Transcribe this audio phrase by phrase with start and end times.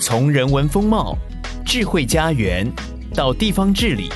[0.00, 1.18] 从人文风貌、
[1.66, 2.64] 智慧家园
[3.14, 4.08] 到地方治理，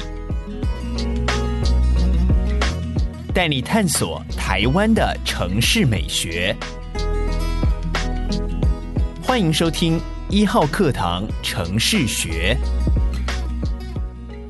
[3.34, 6.56] 带你探索台湾的城市美学。
[9.20, 10.00] 欢迎收听
[10.30, 12.56] 一号课堂城市学。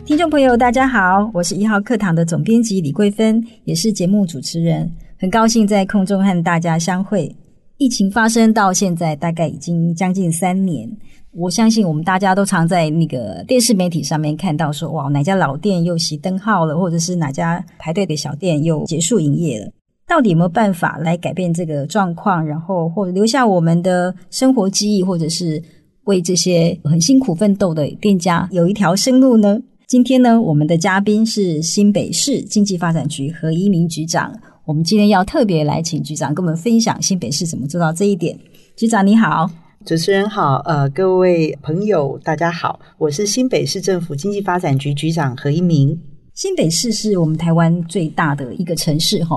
[0.05, 7.35] 听众朋友，大家好，我是一号课堂的总编辑李桂芬，也是节目主持人，很高兴在空中和大家相会。
[7.83, 10.89] 疫情发生到现在，大概已经将近三年。
[11.33, 19.69] 我相信我们大家都常在那个电视媒体上面看到说，哇，哪家老店又熄灯号了，或者是哪家排队的小店又结束营业了。
[20.07, 25.61] 到底有没有办法来改变这个状况，然后或者留下我们的生活记忆，或者是
[26.05, 29.59] 为这些很辛苦奋斗的店家有一条生路呢？
[29.89, 34.33] 今天呢，我们的嘉宾是新北市经济发展局何一明局长。
[34.65, 38.39] 我们今天要特别来请局长跟我们分享新北市怎么做到这一点。
[38.77, 39.51] 局长你好。
[39.85, 46.01] 主持人好，呃，各位朋友大家好，我是新北市政府经济发展局局长何一鸣。
[46.35, 49.37] 新北市是我们台湾最大的一个城市哈，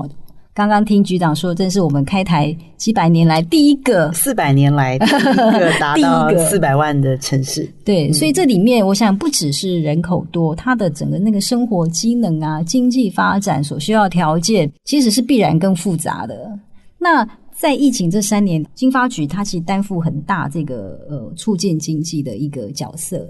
[0.56, 7.70] 刚刚听局长说，这是我们开台几百年来第一个，四百年来第一个 达到四百万的城市。
[7.84, 16.58] 对，所以这里面我想不只是人口多，它的整个那个生活机能啊，经济发展所需要条件，其实是必然更复杂的。
[16.98, 23.28] 那在疫情这三年，经发局它其实担负很大这个呃促进经济的一个角色。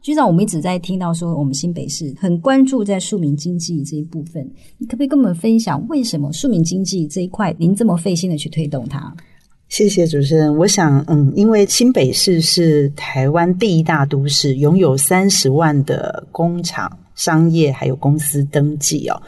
[0.00, 9.12] 局长，我们一直在听到说，我们新北市很关注在庶民经济这一部分，你可不可以跟我们分享为什么庶民经济这一块您这么费心的去推动它？
[9.68, 10.56] 谢谢主持人。
[10.56, 19.22] 我想，嗯，因为新北市是台湾第一大都市，拥有三十万的工厂、商业还有公司登记哦，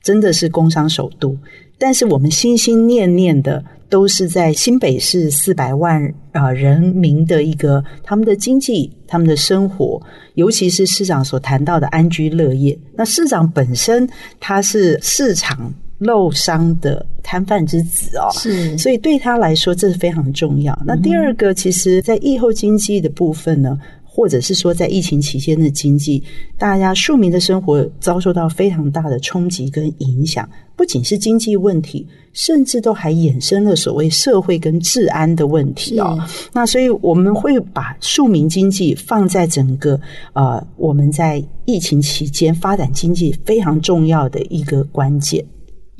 [0.00, 1.36] 真的是工商首都。
[1.78, 10.00] 但是我们心心念念的都是在新北市四百万啊人民的一个他们的经济、他们的生活，
[10.34, 12.78] 尤其是市长所谈到的安居乐业。
[12.94, 14.08] 那市长本身
[14.40, 20.76] 他是市场漏商的摊贩之子哦，是，所以对他来说这是非常重要。
[20.84, 23.78] 那第二个，其实在疫后经济的部分呢，
[24.14, 26.22] 或者是说在疫情期间的经济，
[26.58, 30.46] 大家庶民的生活遭受到非常大的冲击跟影响。
[30.76, 36.18] 不仅是经济问题，甚至都还衍生了所谓社会跟治安的问题哦。
[36.52, 39.98] 那所以我们会把庶民经济放在整个
[40.34, 45.42] 呃我们在疫情期间发展经济非常重要的一个关键。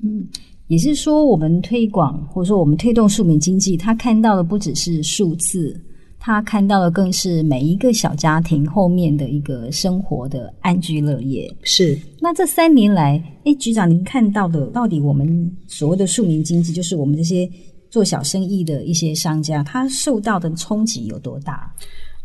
[0.03, 0.27] 嗯，
[0.67, 5.81] 也是说我们推广或者说我们推动庶民经济，他看到的不只是数字。
[6.25, 11.53] 他看到的更是每一个小家庭后面的一个生活的安居乐业。
[11.65, 11.99] 是。
[12.21, 17.51] 那这三年来，哎，局长，您看到的到底我们所谓的庶民经济，就是我们这些
[17.91, 21.75] 做小生意的一些商家，他受到的冲击有多大？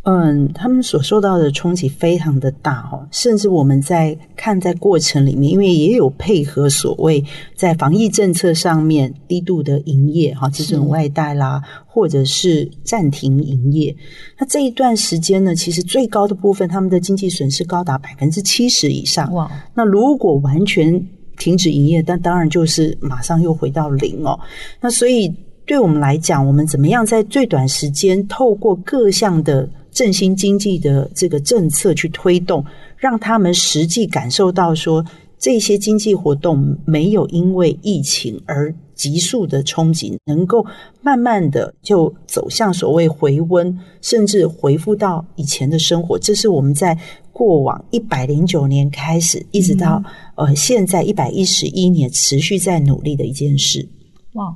[0.10, 7.22] 嗯，他们所受到的冲击非常的大哦，甚至我们在看在过程里面，因为也有配合所谓
[7.56, 13.94] 在防疫政策上面低度的营业哈，这种外带啦，或者是暂停营业。
[14.40, 19.30] 那这一段时间呢，其实最高的部分，他们的经济损失高达百分之七十以上。
[19.34, 21.06] 哇，那如果完全
[21.38, 24.40] 停止营业，但当然就是马上又回到零哦。
[24.80, 25.30] 那所以
[25.66, 32.64] 对我们来讲，我们怎么样在最短时间透过各项的振兴经济的这个政策去推动，
[32.98, 35.04] 让他们实际感受到说，
[35.40, 40.64] 这些经济活动没有因为疫情而急速的冲击，能够
[41.02, 46.20] 慢慢的就走向所谓回温，甚至回复到以前的生活。
[46.20, 46.96] 这是我们在
[47.34, 50.04] 过往一百零九年开始，一直到
[50.36, 53.90] 呃现在一百一十一年持续在努力的一件事。
[54.34, 54.56] 哇，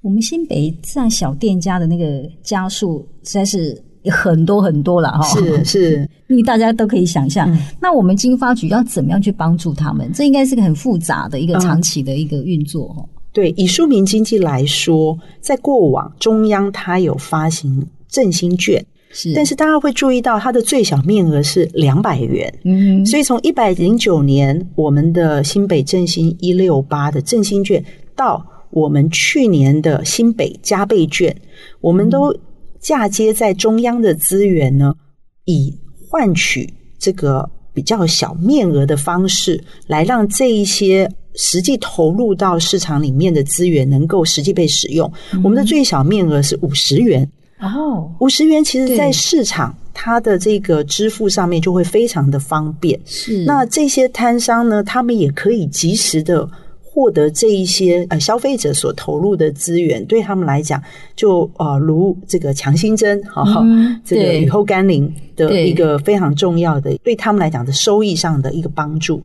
[0.00, 3.80] 我们新北这样小店家的那个加速实在是。
[4.10, 7.50] 很多很多了哈，是是， 因为大家都可以想象。
[7.50, 10.10] 嗯、那我们经发局要怎么样去帮助他们？
[10.12, 12.94] 这应该是个很复杂的一个长期的一个运作。
[12.98, 22.52] 嗯、对，以庶民经济来说，在过往中央它有发行振兴券，是，但是大家会注意到它的最小面额是两百元。
[22.64, 27.82] 嗯哼，所以从一百零九年我们的新北振兴一六八的振兴券，
[28.14, 31.34] 到我们去年的新北加倍券，
[31.80, 32.38] 我们都、嗯。
[32.84, 34.94] 嫁接在中央的资源呢，
[35.46, 35.74] 以
[36.06, 45.10] 换取这个比较小面额的方式，来让这一些实际投入到市场里面的资源能够实际被使用。
[45.32, 47.26] 嗯、我们的最小面额是五十元。
[47.60, 53.00] 哦，五十元其实在市场它的这个支付上面就会非常的方便。
[53.06, 56.46] 是，那这些摊商呢，他们也可以及时的
[56.94, 60.80] 获得这一些呃消费者所投入的资源，对他们来讲，
[61.16, 69.20] 就呃如这个强心针，哈、嗯，这个雨后甘霖的一个非常重要的，对，对他们来讲的收益上的一个帮助。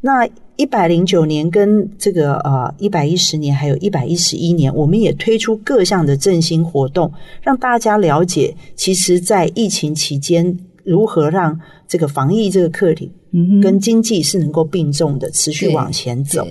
[0.00, 0.26] 那
[0.56, 7.12] 一百零九年跟这个呃一百一十年，还有一百一十一年，我们也推出各项的振兴活动，
[7.42, 16.46] 让大家了解，其实，在疫情期间，如何让这个防疫这个课题，嗯，跟经济是能够并重的，持续往前走。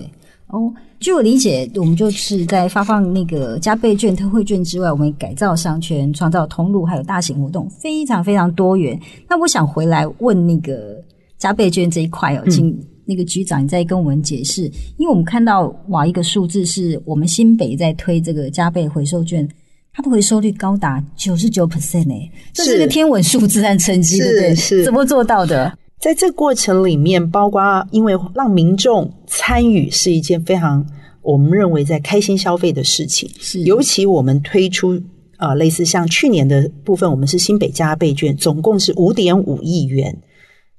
[0.51, 8.99] 哦，据我理解，我们就是在发放那个加倍券、特惠券之外，我们改造商圈、创造通路，还有大型活动，非常非常多元。
[9.29, 11.01] 那我想回来问那个
[11.37, 12.69] 加倍券这一块哦，请。
[12.69, 14.65] 嗯那个局长，你再跟我们解释，
[14.95, 19.45] 因为我们看到哇，一个数字是我们新北在推这个加倍回收券，
[19.91, 24.55] 它的回收率高达九十九 percent 诶，这是个天文数字和成绩，对不对？
[24.55, 25.77] 是怎么做到的？
[26.01, 30.83] 在这过程里面，包括因为让民众参与是一件非常
[31.21, 34.99] 我们认为在开心消费的事情，是尤其我们推出
[35.37, 40.17] 呃类似像去年的部分，我们是新北加倍券，总共是五点五亿元。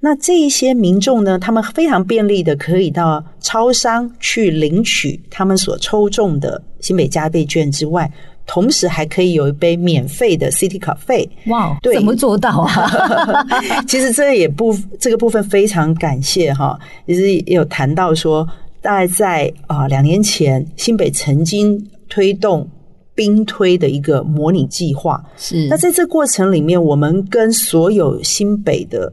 [0.01, 8.11] 那这一些民众呢，他们非常便利的可以到超商去领取他们所抽中的新北加倍券之外，
[8.47, 11.29] 同时还可以有一杯免费的 City Cafe。
[11.47, 12.91] 哇，对，怎么做到啊？
[13.89, 18.47] 其实这也不这个部分非常感谢哈，其实也有谈到说，
[18.81, 22.69] 大概在啊两年前，新北曾经推动
[23.15, 25.23] 兵推的一个模拟计划。
[25.37, 29.13] 是，那在这过程里面，我们跟所有新北的。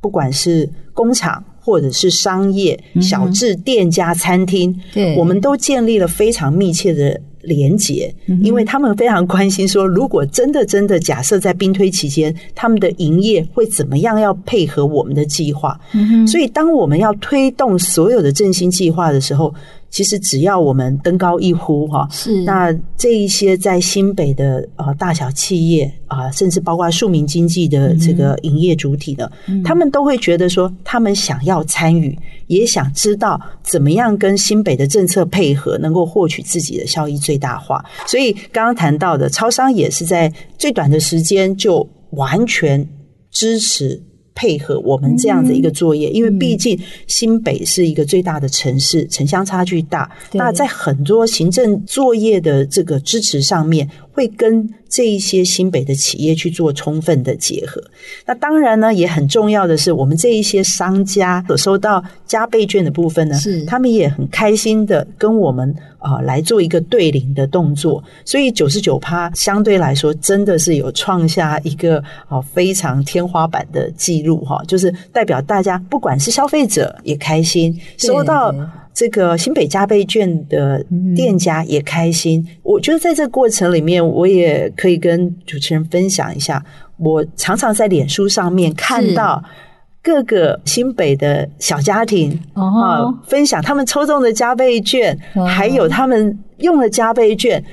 [0.00, 14.20] 不管是工厂或者是商业、小至店家、餐厅，对，我们都建立了非常密切的连结，因为他们非常关心说，如果真的真的假设在兵推期间，他们的营业会怎么样？
[14.20, 15.78] 要配合我们的计划。
[16.26, 19.52] 所以，当我们要推动所有的振兴计划的时候，
[19.92, 37.84] 其实只要我们登高一呼，哈，是那这一些在新北的呃大小企业啊，甚至包括庶民经济的这个营业主体呢，嗯，他们都会觉得说，他们想要参与，也想知道怎么样跟新北的政策配合，能够获取自己的效益最大化。
[38.06, 42.88] 所以刚刚谈到的超商也是在最短的时间就完全
[43.30, 44.02] 支持。
[44.34, 57.82] 配合我们这样的一个作业，因为毕竟新北是一个最大的城市，城乡差距大，那在很多行政作业的这个支持上面，会跟这一些新北的企业去做充分的结合。
[58.26, 68.04] 那当然呢，也很重要的是，我们这一些商家所收到加倍券的部分呢，是他们也很开心的跟我们啊、呃、来做一个对领的动作。
[68.24, 71.98] 所以九十九趴相对来说真的是有创下一个
[72.28, 78.54] 啊、呃、非常天花板的记录哈，就是代表大家不管是消费者也开心收到。
[78.94, 80.84] 这个新北加倍券的
[81.16, 82.40] 店家也开心。
[82.46, 86.62] 嗯、我觉得在这个过程里面，我也可以跟主持人分享一下。
[86.98, 89.42] 我常常在脸书上面看到
[90.02, 95.18] 各个新北的小家庭啊，分享他们抽中的加倍券，
[95.48, 97.64] 还有他们用了加倍券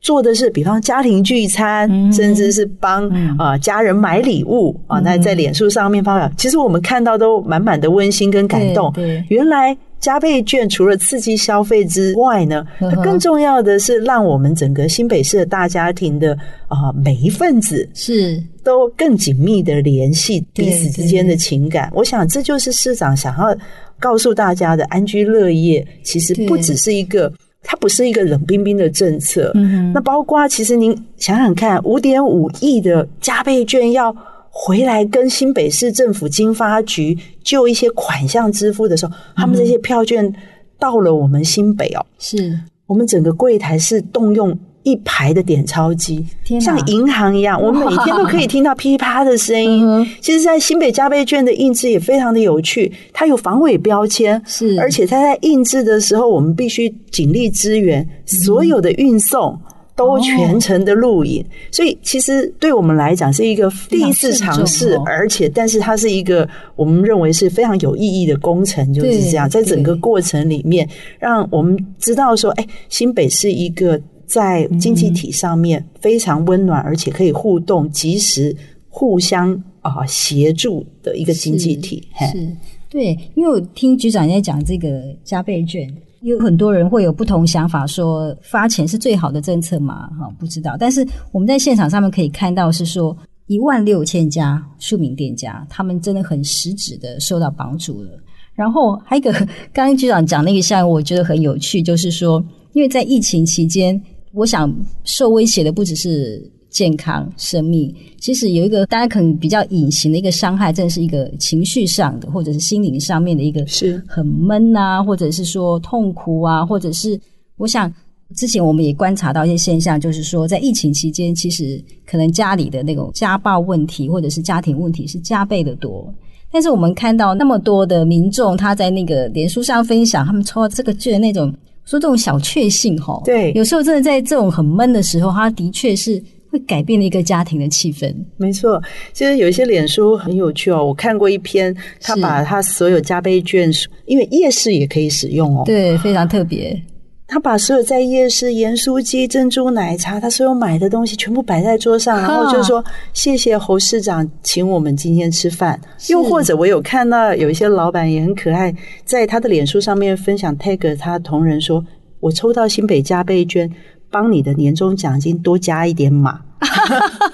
[0.00, 3.08] 做的是，比方家庭聚餐，嗯、甚至是帮
[3.38, 4.98] 啊家人买礼物啊。
[5.00, 8.92] 那在脸书上面发表，其实我们看到都满满的温馨跟感动。
[9.28, 9.76] 原来。
[10.02, 21.88] 加倍券除了刺激消费之外呢，它更重要的是让我们整个新北市的大家庭的啊、呃、每一份子是都更紧密的联系彼此之间的情感。
[21.94, 23.56] 我想这就是市长想要
[24.00, 27.32] 告诉大家的安居乐业，其实不只是一个，
[27.62, 29.52] 它不是一个冷冰冰的政策。
[29.94, 34.12] 那包括其实您想想看，五点五亿的加倍券要。
[34.54, 40.30] 回来跟新北市政府经发局就一些款项支付的时候，他们这些票券
[40.78, 42.60] 到了我们新北哦，是。
[42.86, 46.22] 我们整个柜台是动用一排的点钞机，
[46.60, 50.06] 像银行一样，我们每天都可以听到噼啪的声音。
[50.20, 54.78] 其实，在新北加倍券的印制也非常的有趣，它有防伪标签，是。
[54.78, 59.58] 而且它在印制的时候，我们必须警力支援所有的运送。
[60.06, 78.54] 都全程的录影，所以其实对我们来讲是一个第一次尝试，而且但是它是一个我们认为是非常有意义的工程，就是这样，在整个过程里面，让我们知道说，哎，新北是一个在经济体上面非常温暖，而且可以互动、及时
[78.88, 82.08] 互相啊协助的一个经济体。
[82.32, 82.56] 是，
[82.88, 85.88] 对，因为我听局长在讲这个加倍券。
[86.22, 90.06] 有很多人会有不同想法，说发钱是最好的政策嘛？
[90.18, 90.76] 哈，不知道。
[90.78, 98.10] 但是我们在现场上面可以看到，是说一万六千家庶民店家，他们真的很实质的受到帮助了。
[98.54, 99.32] 然后还有一个，
[99.72, 104.00] 刚刚局长讲那个项目，我觉得很有趣，就是说，因为在疫情期间，
[104.32, 104.72] 我想
[105.04, 106.40] 受威胁的不只是
[106.72, 114.02] 健康、生命，其实有一个大家可能比较隐形的一个伤害，正是一个情绪上的，或者是心灵上面的一个是。
[114.08, 117.20] 很闷啊，或者是说痛苦啊，或者是
[117.58, 117.92] 我想
[118.34, 126.12] 之前我们也观察到一些现象，就是说在疫情期间，其实可能家里的那种家暴问题或者是家庭问题是加倍的多。
[126.50, 131.52] 但是我们看到那么多的民众，他在那个脸书上分享他们抽到这个券的那种，
[131.84, 136.22] 说这种小确幸哈，对，有时候真的在这种很闷的时候，他的确是
[136.52, 138.14] 会改变了一个家庭的气氛。
[138.36, 138.80] 没错，
[139.14, 143.70] 其实有一些脸书很有趣哦，我看过一篇，他把他所有加倍券，
[144.04, 146.80] 因为夜市也可以使用哦，对，非常特别。
[147.26, 155.80] 他把所有在夜市盐酥鸡、珍珠奶茶，他所有买的东西全部摆在桌上，然后就说谢谢侯市长请我们今天吃饭。
[156.10, 158.74] 又或者我有看到有一些老板也很可爱，
[159.06, 161.82] 在他的脸书上面分享 tag 他同仁说
[162.20, 163.70] ：“我抽到新北加倍券，
[164.12, 166.40] 帮你的年终奖金多加一点码。”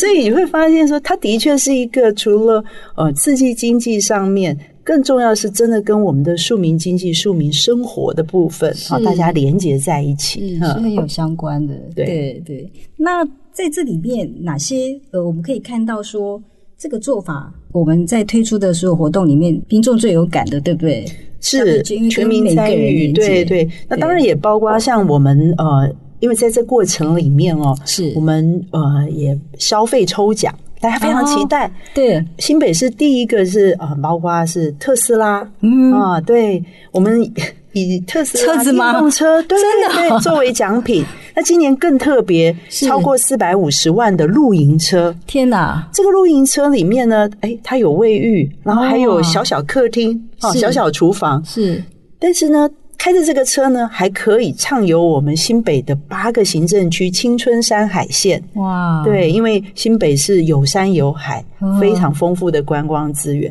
[0.00, 2.64] 所以你会发现说，它的确是一个除了
[2.96, 4.56] 呃刺激经济上面。
[4.82, 11.74] 更重要的是，真的跟我们的庶民经济、庶民生活的部分啊，大家连接在一起，是很有相关的。
[11.94, 12.72] 对对对。
[12.96, 16.42] 那在这里面，哪些呃，我们可以看到说，
[16.76, 21.04] 这个做法，我们在推出的所有活动里面，民众最有感的，对不对？
[21.40, 23.68] 是全民参与，对对。
[23.86, 25.88] 那当然也包括像我们呃，
[26.20, 28.12] 因为在这过程里面哦，是。
[28.14, 30.54] 我们呃也消费抽奖。
[30.82, 35.92] 大家非常期待，哦、对，新北市第一个是啊，包括是特斯拉，嗯。
[35.92, 37.22] 啊，对，我们
[37.72, 41.04] 以特斯拉电动车，对对对， 作为奖品。
[41.36, 45.86] 那今年更特别，超过四百五十万的露营车，天哪！
[45.92, 51.84] 这个露营车里面呢，哎，它有卫浴，然后还有小小客厅，哦，小小厨房，是，
[52.18, 52.66] 但是呢。
[53.00, 58.42] 开着这个车呢，还可以畅游我们新北的八个行政区青春山海线。
[58.56, 61.42] 哇，对，因为新北是有山有海，
[61.80, 63.50] 非常丰富的观光资源。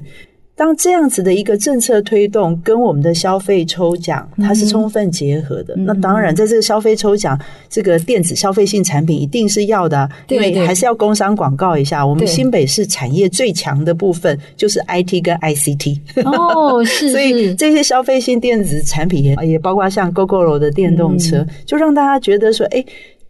[0.59, 5.73] 当这样子的一个政策推动跟我们的消费抽奖，它是充分结合的。
[5.77, 7.39] 嗯、那当然，在这个消费抽奖，
[7.69, 12.05] 这个电子消费性产品一定是要的，因为还是要工商广告一下。
[12.05, 15.97] 我们新北市产业最强的部分就是 IT 跟 ICT。
[16.25, 17.09] 哦，是。
[17.13, 22.83] 所以这些消费性电子产品也也包括像 Gogoro 的电动车，嗯、就让大家觉得说，哎，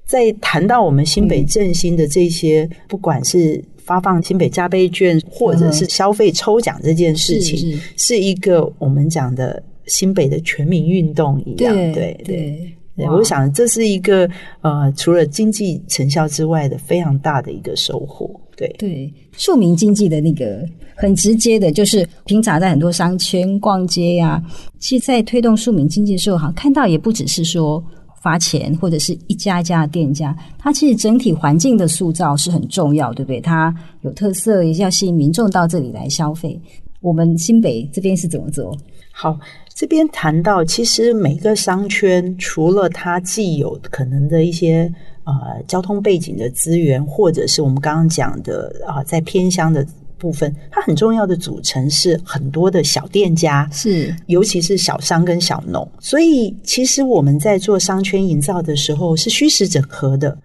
[0.09, 3.63] 在谈到我们新北振兴的这些，嗯、不管是。
[3.89, 11.73] 发放新北加倍券，或者是消费抽奖这件事情，是，一个我们讲的新北的全民运动一样。
[11.73, 14.29] 对对对，对，我想这是一个
[14.61, 18.29] 呃，除了经济成效之外的非常大的一个收获。
[18.55, 20.63] 对对，庶民经济的那个
[20.95, 24.43] 很直接的，就是平常在很多商圈逛街呀、啊，
[24.77, 27.83] 其实，在推动庶民经济的时候，好像看到也不只是说。
[28.21, 33.39] 发钱或者是一家一家的店家，它其实整体环境的塑造是很重要，对不对？
[33.39, 36.59] 它有特色，也要吸引民众到这里来消费。
[37.01, 38.75] 我们新北这边是怎么做？
[39.11, 39.37] 好，
[39.73, 44.91] 这边谈到，其实每个商圈除了它既有可能的一些
[45.23, 49.85] 呃交通背景的资源，或者是我们刚刚讲的啊、在偏乡的。
[50.19, 55.89] 部分，它很重要的组成是很多的小店家，是尤其是小商跟小农。
[55.99, 60.37] 所以，其实我们在做商圈营造的时候是虚实整合的。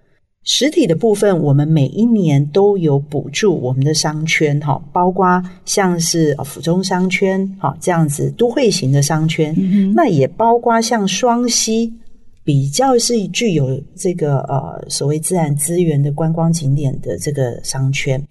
[0.46, 11.90] 实体的部分，我们每一年都有补助我们的商圈，哈，包括像是府中商圈，哈，这样子都会型的商圈，嗯、那也包括像双溪
[12.44, 18.22] 比较是具有这个呃所谓自然资源的观光景点的这个商圈。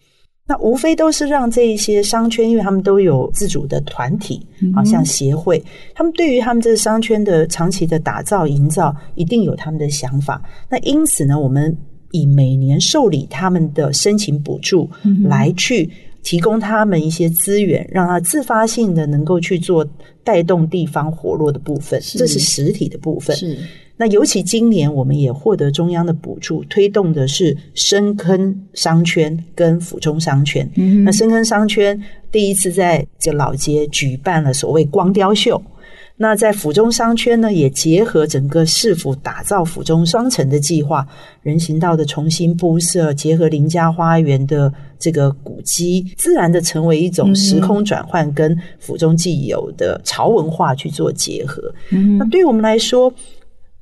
[0.46, 4.46] 那无非都是让这一些商圈，因为他们都有自主的团体，
[4.76, 5.64] 好像协会，
[5.96, 10.42] 他们对于他们这个商圈的长期的打造营造，一定有他们的想法。
[10.70, 11.76] 那因此呢，我们
[12.12, 14.90] 以每年受理他们的申请补助，
[15.24, 15.90] 来去
[16.24, 19.86] 提供他们一些资源，让他自发性的能够去做
[20.24, 23.36] 带动地方活络的部分，这是实体的部分。
[23.36, 23.58] 是。
[23.96, 30.68] 那尤其今年，我们也获得中央的补助，推动的是深坑商圈跟府中商圈。
[30.76, 32.02] 嗯，那深坑商圈
[32.32, 35.62] 第一次在这老街举办了所谓光雕秀。
[36.24, 41.06] 那在府中商圈呢，也结合整个市府打造府中双城的计划，
[41.42, 51.62] 人行道的重新铺设，结合林家花园的这个古迹，自然的成为一种时空转换，跟府中既有的潮文化去做结合。
[51.92, 53.14] 嗯，那对于我们来说。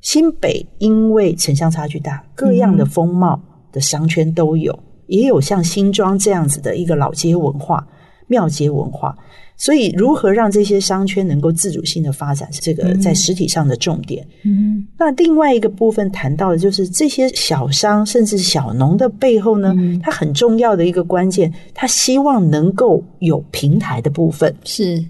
[0.01, 3.39] 新北因为城乡差距大，各样的风貌
[3.71, 7.87] 的商圈都有，嗯、也有像新庄这样子的一个老街文化。
[8.31, 9.15] 庙街文化。
[9.57, 14.25] 所以，如何让这些商圈能够自主性的发展，是这个在实体上的重点。
[14.43, 24.55] 嗯，那另外一个部分谈到的就是这些小商甚至小农的背后呢，嗯、它很重要的一个关键，他希望能够有平台的部分。
[24.63, 25.05] 是。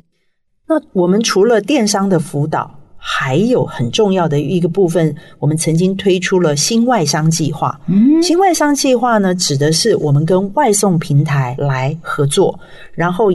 [0.67, 2.69] 那我们除了电商的辅导，
[3.03, 7.81] 还有很重要的一个部分，我们曾经推出了新外商计划。
[7.87, 12.59] 嗯，新外商计划呢，指的是我们跟外送平台来合作，
[12.93, 13.31] 然后。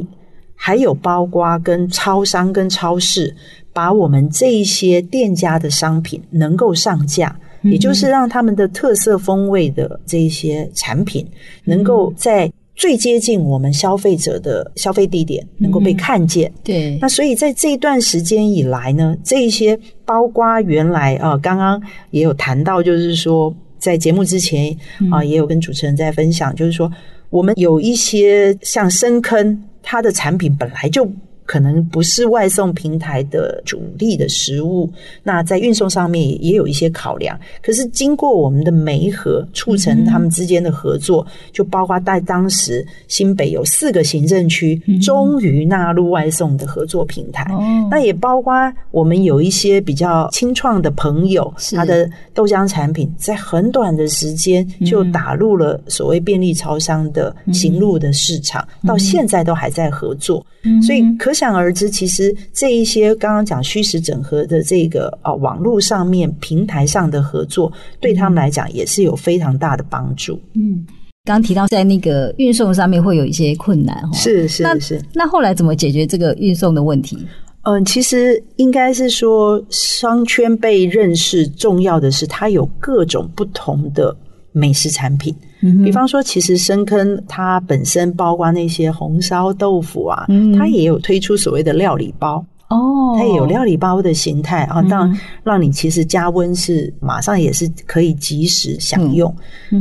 [0.58, 3.36] 还有包括跟超商、跟超市，
[3.74, 11.28] 把我们这一些店家的商品能够上架，嗯、也就是让他们的特色风味的这一些产品，
[11.64, 16.48] 能够在最接近我们消费者的消费地点，能够被看见。
[16.48, 24.70] 嗯、对，那所以在这一段时间以来呢，这一些包括原来啊、呃，刚刚也有谈到，就是说在节目之前
[25.10, 26.88] 啊、呃，也有跟主持人在分享，就是说
[27.30, 29.60] 我们有一些像深坑。
[29.88, 31.08] 它的产品本来就。
[31.46, 34.90] 可能不是外送平台的主力的食物，
[35.22, 37.38] 那在运送上面也有一些考量。
[37.62, 47.46] 可是经过我们的媒合，促成他们之间的合作，嗯、就包括在当时新北有四个行政区终于纳入外送的合作平台。
[47.50, 48.52] 嗯、那也包括
[48.90, 60.44] 我们有一些比较清创的朋友，他的豆浆产品在很短的时间就打入了所谓便利超商的行路的市场，嗯、到现在都还在合作。
[60.64, 61.35] 嗯、所以可。
[61.36, 70.40] 可想而知，其实这一些刚刚讲虚实整合的这个啊，网络上面平台上的合作，对他们来讲也是有非常大的帮助。
[70.54, 70.82] 嗯，
[71.26, 75.02] 刚刚提到在那个运送上面会有一些困难，是是是。
[75.12, 77.18] 那后来怎么解决这个运送的问题？
[77.64, 84.16] 嗯，其实应该是说商圈被认识，重要的是它有各种不同的
[84.52, 85.36] 美食产品。
[85.84, 92.44] 比方说，其实深坑它本身包括那些红烧豆腐啊，嗯、它也有推出所谓的料理包。
[92.68, 99.32] 哦，它也有料理包的形态啊，让、嗯、让你其实加温是马上也是可以及时享用。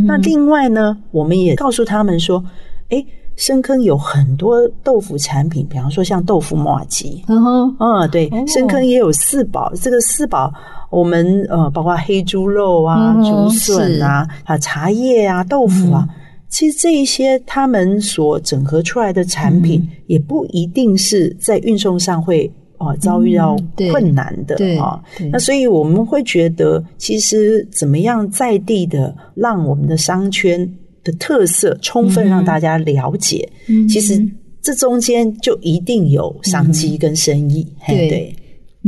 [0.05, 2.43] 那另外呢，我们也告诉他们说，
[2.89, 3.03] 诶，
[3.35, 10.53] 深坑有很多豆腐产品，比方说像豆腐马吉，嗯哼，嗯，对，哦、深坑也有四宝，这个四宝。
[10.89, 16.15] 我们呃，包括黑猪肉啊、竹笋啊、啊茶叶啊、豆腐啊，嗯、
[16.49, 23.57] 其实这一些他们所整合出来的产品，嗯、也不一定是在运送上会哦、呃、遭遇到
[23.91, 25.01] 困难的啊。
[25.31, 30.69] 那所以我们会觉得，其实怎么样在地的让我们的商圈
[31.03, 34.25] 的特色充分让大家了解，嗯、其实
[34.61, 37.67] 这中间就一定有商机跟生意。
[37.87, 38.35] 对。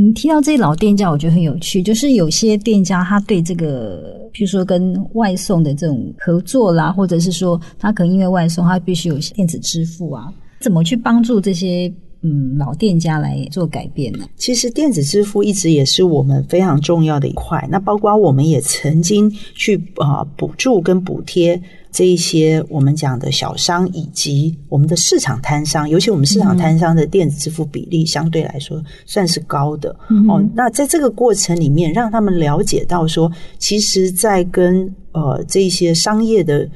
[0.00, 1.82] 你提到这些老店家，我觉得很有趣。
[1.82, 14.26] 就是有些店家，他对这个，譬如说跟外送的这种合作啦，或者是说他可能因为外送，他必须有电子支付啊，怎么去帮助这些嗯老店家来做改变呢？
[14.36, 17.66] 其实电子支付一直也是我们非常重要的一块。
[17.70, 21.60] 那包括我们也曾经去啊补助跟补贴。
[21.90, 30.44] 这一些我们讲的小商以及我们的市场摊商，尤其我们市场摊商的电子支付比例相对来说算是高的、嗯、哦。
[30.54, 36.68] 那在这个过程里面，让他们了解到说，其实，在跟呃这些商业的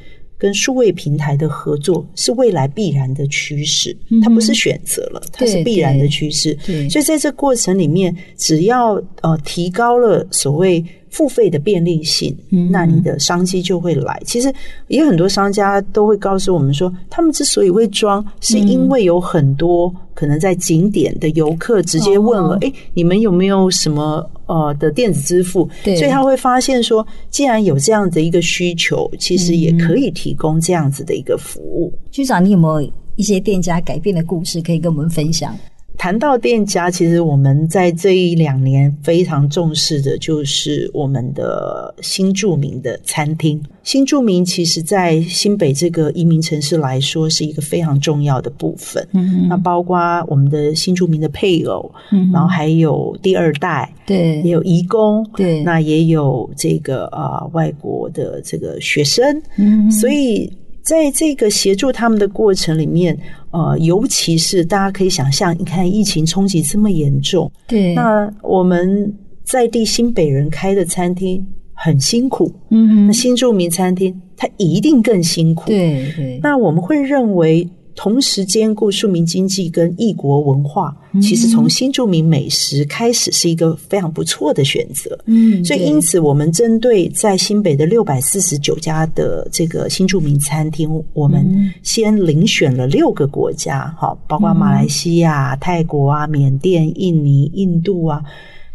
[0.43, 6.59] 跟数位平台的合作是未来必然的趋势，它不是选择了，它是必然的趋势。
[6.91, 10.85] 所以在这过程里面，只要呃提高了所谓。
[11.13, 12.35] 付费的便利性，
[12.71, 14.15] 那你的商机就会来。
[14.23, 14.51] 嗯、其实
[14.89, 31.93] 也有很多商家都会告诉我们说，他们之所以会装，是因为有很多可能在景点的游客直接问了：“哎、哦，你们有没有什么呃的电子支付？”，所以他会发现说，既然有这样的一个需求，其实也可以提供这样子的一个服务。
[32.11, 35.57] 局长，你有没有一些店家改变的故事可以跟我们分享？
[36.03, 43.63] 谈到店家，其实我们在这一两年非常重视的，就是我们的新著名的餐厅。
[43.85, 49.07] 新住民其实，在新北这个移民城市来说，是一个非常重要的部分。
[49.13, 60.53] 嗯，那包括我们的新住民的配偶，嗯，然后还有第二代，对，也有移工，对，那也有这个啊、呃、外国的这个学生，嗯，所以。
[60.83, 63.17] 在这个协助他们的过程里面，
[63.53, 69.15] 呃，尤其是大家可以想象，你看疫情冲击这么严重，对，那我们
[69.45, 76.41] 在地新北人开的餐厅很辛苦，嗯哼，那新住民餐厅它一定更辛苦，对对。
[76.43, 85.19] 那我们会认为，同时兼顾庶民经济跟异国文化，嗯、其实从新著名美食开始是一个非常不错的选择。
[85.27, 98.23] 嗯，所以因此我们针对在新北的六百四十九家的这个新著名餐厅，我们先遴选了六个国家，哈，包括马来西亚、泰国啊、缅甸、印尼、印度啊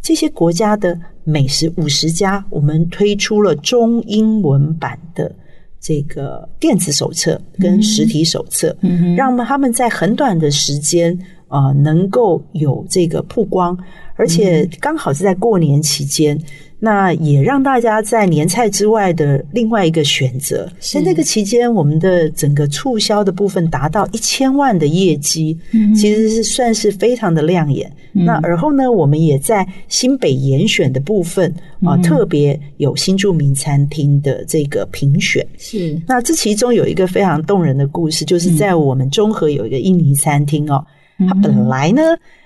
[0.01, 5.34] 这些国家的美食五十家，我们推出了中英文版的。
[5.80, 13.78] 这个电子手册跟实体手册，嗯，让他们在很短的时间啊，呃，能够有这个曝光，
[14.16, 16.40] 而且刚好是在过年期间。
[16.80, 25.58] 那也让大家在年菜之外的另外一个选择，在那个期间，我们的整个促销的部分达到一千万的业绩，
[25.96, 27.92] 其实是算是非常的亮眼。
[28.13, 35.44] 嗯、那而后呢，我们也在新北严选的部分啊，嗯、特别有新著名餐厅的这个评选。
[35.58, 40.86] 是，那这其中有一个非常动人的故事，就是在我们中和有一个印尼餐厅哦，
[41.28, 42.04] 它本来呢，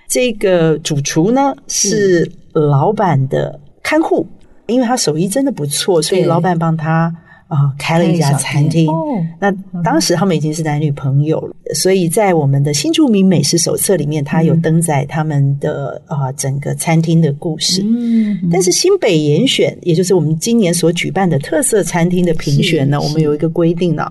[0.07, 3.59] 这个主厨呢是老板的。
[3.91, 4.25] 看护，
[4.67, 7.13] 因为他手艺真的不错，所以老板帮他
[7.47, 8.87] 啊、呃、开了一家餐厅。
[8.87, 9.51] 哦、那
[9.83, 17.81] 当时他们已经是男女朋友了，嗯、所以在我们的新著名美食手册里面，他有登载他们的啊、呃、整个餐厅的故事。
[17.83, 24.09] 嗯，嗯但是新北严选，也就是我们今年所举办的特色餐厅的评选呢，我们有一个规定呢，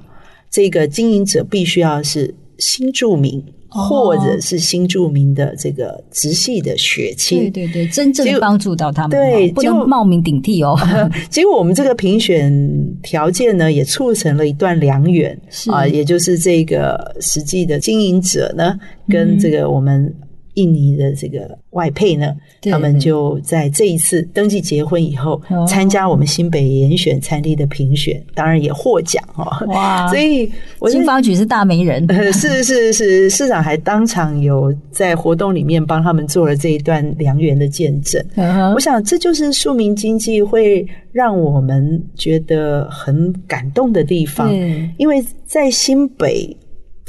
[0.51, 3.43] 这个经营者必须要是新住民。
[3.73, 10.77] 或者是新住民的这个直系的血亲，对对对，真正帮助到他们，对，不能冒名顶替哦。
[11.31, 12.53] 结果我们这个评选
[13.01, 18.77] 条件呢，也促成了一段良缘啊，也就是这个实际的经营者呢，
[19.09, 20.13] 跟这个我们。
[20.55, 22.35] 印尼的这个外配呢，
[22.71, 29.45] 他们就在这一次登记结婚以后，参加我们新北严选餐厅的评选，当然也获奖哦。
[29.69, 30.09] 哇！
[30.11, 30.51] 所以
[30.91, 38.25] 金发局是大媒人， 是是是，市长还当场有在活动里面帮他们做了这一段良缘的见证。
[38.75, 44.53] 我想这就是庶民经济会让我们觉得很感动的地方，
[44.97, 46.57] 因为在新北。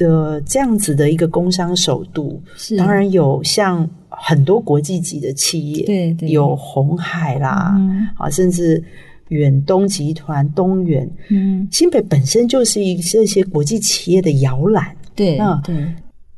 [0.02, 2.76] 的这样子的一个工商首都，是。
[2.76, 6.30] 当然有像很多国际级的企业，对，对。
[6.30, 8.84] 有红海啦，嗯、啊，甚至
[9.30, 15.76] 远东集团、东元，嗯，新北本身就是一这些国际企业的摇篮，对，啊，对。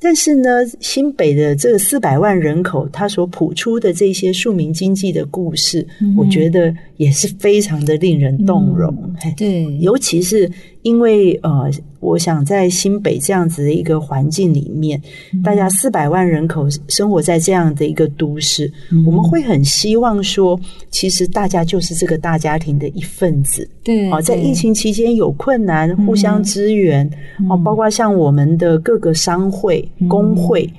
[0.06, 0.50] 但是呢，
[0.82, 8.94] 新北的这个四百万人口，它所谱出的这些庶民经济的故事，嗯、我觉得也是非常的令人动容。
[9.24, 10.50] 嗯、对，尤其是
[10.84, 11.70] 因为呃。
[12.04, 20.60] 我想在新北这样子的一个环境里面，嗯、大家四百万人口生活在这样的一个都市，嗯、我们会很希望说，
[20.92, 23.66] 其实大家就是这个大家庭的一份子。
[23.86, 27.10] 对，啊，在疫情期间有困难，嗯、互相支援。
[27.50, 30.70] 哦、嗯，包括像我们的各个商会、嗯、工会，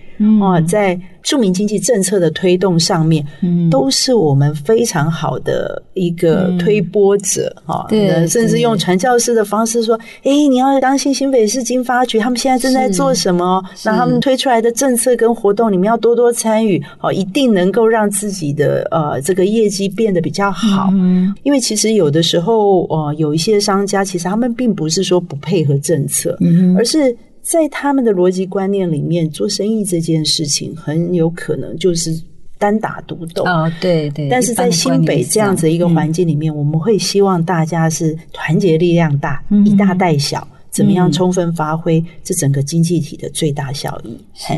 [0.40, 1.00] 啊、嗯，在。
[1.26, 7.86] 庶民经济政策的推动上面，嗯，都是我们非常好的一个推波者哈。
[7.88, 13.64] 对，甚至用传教士的方式说：“哎，你要当心新北市经发局，他们现在正在做什么？
[13.86, 20.90] 那他们推出来的政策跟活动，你们要多多参与，好，一定能够让自己的呃这个业绩变得比较好。
[20.92, 27.16] 嗯，因为其实有的时候，呃，有一些商家其实他们并不是说不配合政策，嗯，而是。
[27.44, 32.18] 在他们的逻辑观念里面，做生意这件事情很有可能就是
[32.58, 33.44] 单打独斗。
[33.44, 34.30] 哦，对对。
[34.30, 44.18] 但是在新北这样子一个环境里面，嗯、我们会希望大家是团结力量大，以、嗯、大带小，怎么样充分发挥这整个经济体的最大效益？
[44.32, 44.54] 是。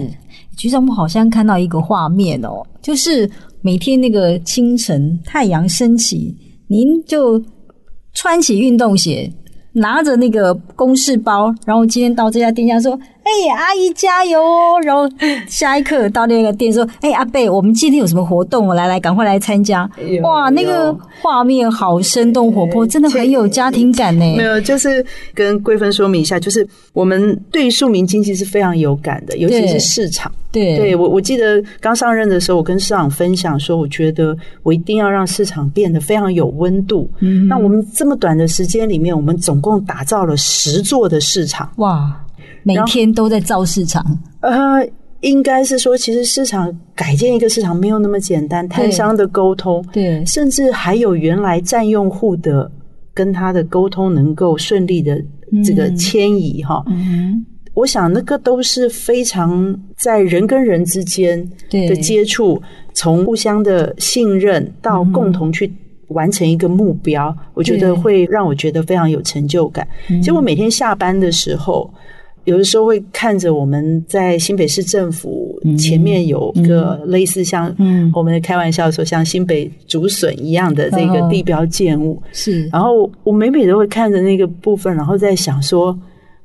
[0.56, 3.28] 局长，我好像看到一个画面哦，就是
[3.62, 6.34] 每天那个清晨太阳升起，
[6.68, 7.42] 您就
[8.14, 9.28] 穿起运动鞋。
[9.76, 15.08] 拿着那个公事包，然后今天到这家店家说：“哎、欸，阿姨加油哦！”然后
[15.48, 18.68] 下一刻到那个店说：“哎、欸，阿贝，我们今天有什么活动？
[18.68, 19.88] 来来，赶快来参加！”
[20.22, 24.24] 哇，那个画面好生动活泼，真的很有家庭感呢。
[24.36, 30.30] 没有，就是跟桂芬说明一下，就是我们对庶民经济是非常有感的，尤其是市场。
[30.52, 37.10] 对，对我我记得刚上任的时候，我跟市长分享说，我觉得我一定要让市场变得非常有温度。
[37.18, 41.70] 嗯，那我们这么短的时间里面，我们总共打造了十座的市场。
[41.76, 42.10] 哇，
[42.66, 44.04] 每天都在造市场。
[44.40, 44.86] 呃，
[45.20, 52.70] 应该是说，其实市场改建一个市场没有那么简单，摊商的沟通，对，甚至还有原来占用户的
[53.14, 55.22] 跟他的沟通能够顺利的
[55.64, 56.82] 这个迁移哈。
[56.88, 57.46] 嗯。
[57.74, 62.58] 我想那个都是非常在人跟人之间的接触，
[62.94, 65.70] 从互相的信任到共同去
[66.08, 69.86] 完成一个目标，我觉得会让我觉得非常有成就感。
[70.22, 71.92] 结果每天下班的时候，
[72.46, 77.74] 有的时候会看着我们在新北市政府前面有一个类似像
[78.14, 82.68] 我们开玩笑说像新北竹笋一样的这个地标建物，是。
[82.72, 85.98] 然后我每每都会看着那个部分，然后在想说，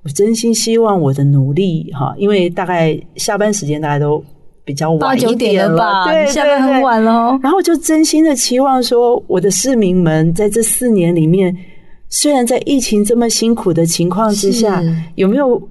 [0.04, 4.24] 我真心希望我的努力哈，因为大概下班时间大家都
[4.66, 7.40] 比较晚一点了吧，对，下班很晚了。
[7.44, 11.56] 然后就真心的期望说，我的市民们在这四年里面，
[12.10, 14.82] 虽然在疫情这么辛苦的情况之下，
[15.14, 15.62] 有没有？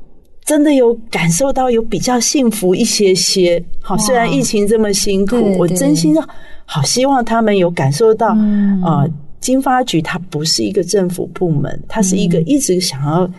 [0.51, 6.13] 真的有感受到有比较幸福一些些，好，虽然疫情这么辛苦，我真心
[6.65, 8.37] 好希望他们有感受到，
[8.85, 9.09] 呃，
[9.41, 13.31] 经发局它不是一个政府部门，它是一个一直想要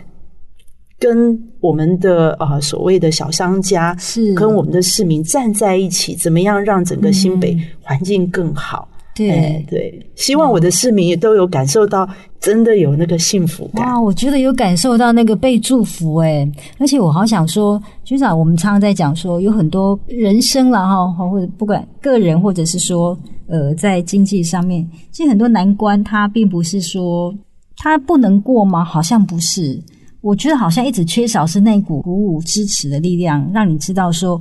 [0.97, 4.34] 跟我们的呃所谓的小商家，是。
[4.34, 8.88] 跟我们的市民站在一起，怎么样让整个新北环境更好。
[9.13, 12.08] 对、欸、对，希望我的市民也都有感受到，
[12.39, 13.86] 真的有那个幸福感。
[13.86, 27.36] 哇，我觉得有感受到那个被祝福哎，而且我好想说，局长，我们常常在讲说，有很多人生了哈，或者不管个人，或者是说呃，在经济上面，其实很多难关，它并不是说
[27.76, 28.82] 它不能过吗？
[28.82, 29.78] 好像不是，
[30.21, 34.39] 我觉得好像一直缺少是那股鼓舞支持的力量，让你知道说，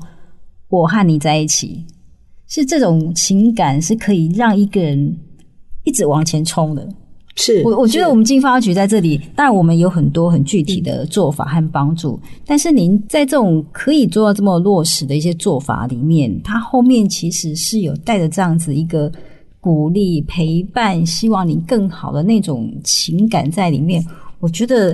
[0.68, 1.84] 我和你在一起。
[2.50, 5.16] 是这种情感是可以让一个人
[5.84, 6.86] 一直往前冲的。
[7.36, 12.20] 是我我觉得我们经发局在这里，当然我们有很多很具体的做法和帮助。
[12.44, 19.10] 但是您在这种可以做到这么落实的一些做法里面，它后面其实是有带着这样子一个
[19.60, 24.04] 鼓励、陪伴，希望你更好的那种情感在里面。
[24.40, 24.92] 我觉得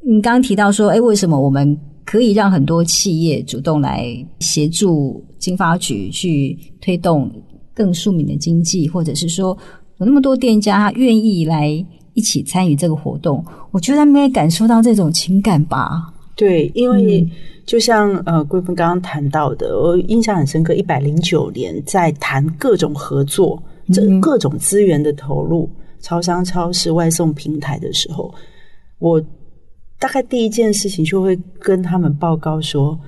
[0.00, 1.78] 你刚刚提到说，哎，为什么我们？
[2.10, 7.30] 可以让很多企业主动来协助经发局去推动
[7.72, 9.56] 更庶民的经济，或者是说
[9.98, 11.68] 有那么多店家愿意来
[12.14, 16.12] 一起参与这个活动，我觉得他们也感受到这种情感吧。
[16.34, 17.24] 对，因为
[17.64, 25.70] 就像呃桂芬刚刚谈到的，我印象很深刻，一百零九年在谈各种合作、这各种资源的投入、
[26.00, 28.34] 超商、超市、外送平台的时候，
[28.98, 29.24] 我。
[30.00, 32.98] 大概第一件事情就会跟他们报告说：“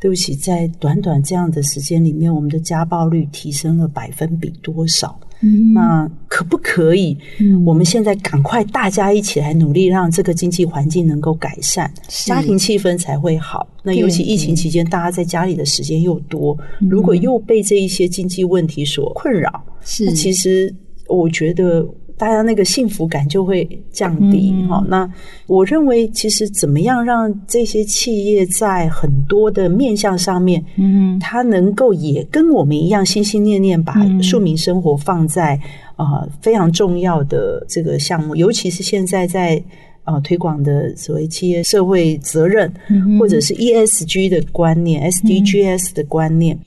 [0.00, 5.20] 对不起，在短短这样的时间里面，我们的家暴率提升了百分比多少？
[5.42, 7.16] 嗯、那可不可以？
[7.38, 13.68] 嗯、我们现在赶快大家一起来努力，让这个经济环境能够改善，家庭气氛才会好。
[13.82, 20.74] 那尤其疫情期间，大家在家里的时间又多，如果又被这一些经济问题所困扰，是那其实
[21.08, 21.86] 我觉得。”
[22.18, 24.86] 大家那个幸福感就会降低，哈、嗯。
[24.90, 25.10] 那
[25.46, 35.54] 我认为，其实怎么样让这些企业在很多的面向上面，嗯，它能够也跟我们一样心心念念把庶民生活放在
[35.94, 39.56] 啊、呃、非常重要的这个项目，尤其是现在在
[40.02, 46.58] 啊、呃、推广的所谓企业社会责任，嗯、或者是 ESG 的观念、SDGs 的观念。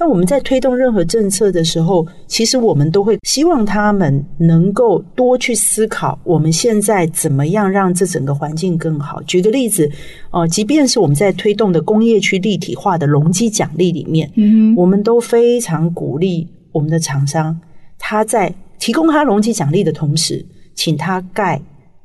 [0.00, 9.22] 那我们在推动任何政策的时候，其实我们都会希望他们能够多去思考，我们现在怎么样让这整个环境更好。
[9.24, 9.90] 举个例子，
[10.30, 17.54] 呃，即便是我们在推动的工业区立体化的容积奖励里面，嗯，我们都非常鼓励我们的厂商，
[17.98, 20.42] 他在提供他容积奖励的同时，
[20.74, 21.60] 请他盖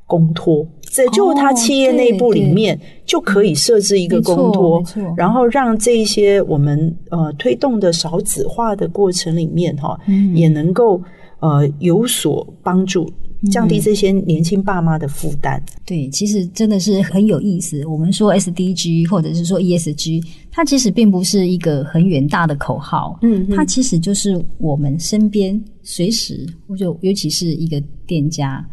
[0.06, 0.68] 公托。
[0.88, 4.82] 在就他企业内部里面就可以设置一个公托，
[5.16, 9.98] 然后让这一些我们呃推动的少子化的过程里面哈，
[10.34, 11.02] 也能够
[11.40, 13.10] 呃有所帮助，
[13.50, 15.62] 降低这些年轻爸妈的负担。
[15.84, 17.84] 对，其实真的是很有意思。
[17.86, 28.66] 我们说 SDG 或者是说 ESG，它其实并不是一个很远大的口号，嗯，它其实就是我们身边随时，或者尤其是一个店家。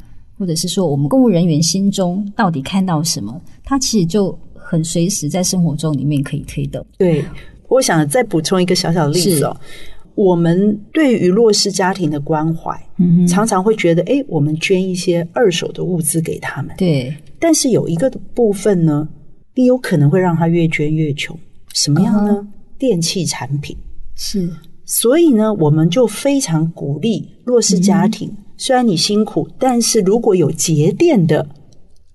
[0.43, 3.41] 或者是说，我们公务人员心中到底看到什么？
[3.63, 6.85] 他其实就很随时在生活中里面可以推动。
[6.97, 7.23] 对，
[7.69, 9.55] 我想再补充一个小小的例子哦。
[10.15, 16.75] 我们对于弱势家庭的关怀，嗯，常常会觉得，哎，我们捐一些二手的物资给他们。
[16.77, 19.07] 对，但是有一个部分呢，
[19.55, 21.33] 你有可能会让他越捐越穷。
[21.73, 22.45] 什么样呢？
[22.77, 23.77] 电器产品
[24.13, 24.49] 是。
[24.83, 28.29] 所以呢，我们就非常鼓励弱势家庭。
[28.63, 31.45] 嗯虽然你辛苦，但是如果有节电的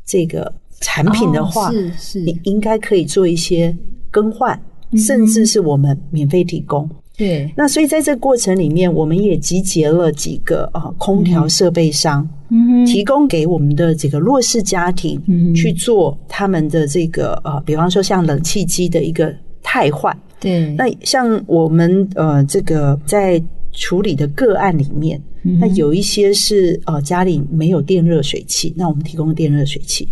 [0.06, 3.76] 这个产品的话，哦、是是，你应该可以做一些
[4.10, 4.58] 更换，
[4.92, 6.88] 嗯、甚至是我们免费提供。
[7.18, 15.20] 对，那所以在这个过程里面，我们也集结了几个啊空调设备商，嗯，提供给我们的这个弱势家庭
[15.54, 20.18] 去做他们的这个呃，比方说像冷气机的一个汰换。
[20.40, 23.38] 对，那像我们呃这个在
[23.78, 25.20] 处理的个案里面。
[25.60, 30.06] 那有一些是呃家里没有电热水器，那我们提供电热水器。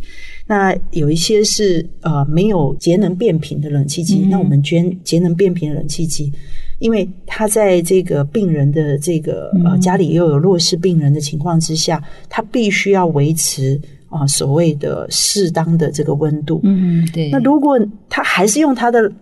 [0.46, 6.32] 那有一些是呃没有节能变频的冷气机，嗯、那我们捐节能变频的冷气机，
[6.78, 16.60] 因为他在这个病人的这个呃家里又有弱势病人的情况之下，他必须要维持啊、呃、所谓的适当的这个温度。
[16.62, 17.28] 嗯，对。
[17.30, 19.12] 那如果他还是用他的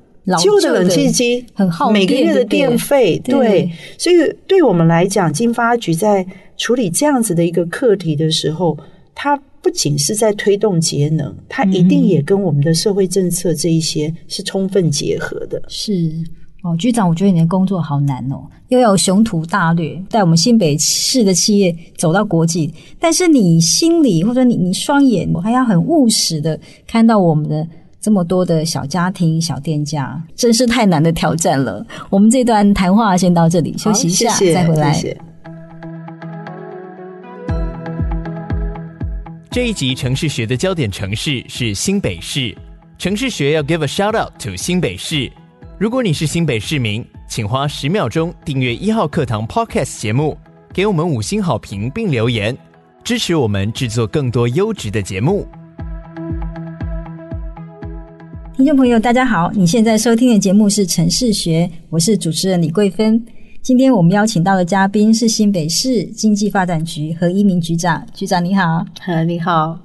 [0.43, 8.79] 旧的冷气机，很耗每个月的电费，对，对，所以对我们来讲，经发局在处理这样子的一个课题的时候，
[9.15, 15.63] 它不仅是在推动节能，它一定也跟我们的社会政策这一些是充分结合的。
[15.69, 16.11] 是
[16.63, 27.69] 哦，局长，我觉得你的工作好难哦，又要雄图大略，带我们新北市的企业走到国际，但是你心里或者你你双眼，我还要很务实的看到我们的。
[28.05, 31.83] 这么多的小家庭、小店家，真是太难的挑战了。
[32.11, 34.93] 我们这段谈话先到这里，休息一下，谢谢再回来。
[34.93, 35.21] 谢谢。
[39.51, 42.55] 这一集城市学的焦点城市是新北市，
[42.99, 45.33] 城市学要 give a shout out to 新北市。
[45.79, 50.37] 如果你是新北市民，请花十秒钟订阅一号课堂 Podcast 节目，
[50.75, 52.55] 给我们五星好评并留言，
[53.03, 55.49] 支持我们制作更多优质的节目。
[58.57, 59.51] 听众朋友，大家好！
[59.53, 63.21] 你现在收听的节目是《城市学》，我是主持人李桂芬。
[63.63, 68.07] 今天我们邀请到的嘉宾是新北市经济发展局何一鸣局长。
[68.15, 69.77] 局长你好，呃，你好，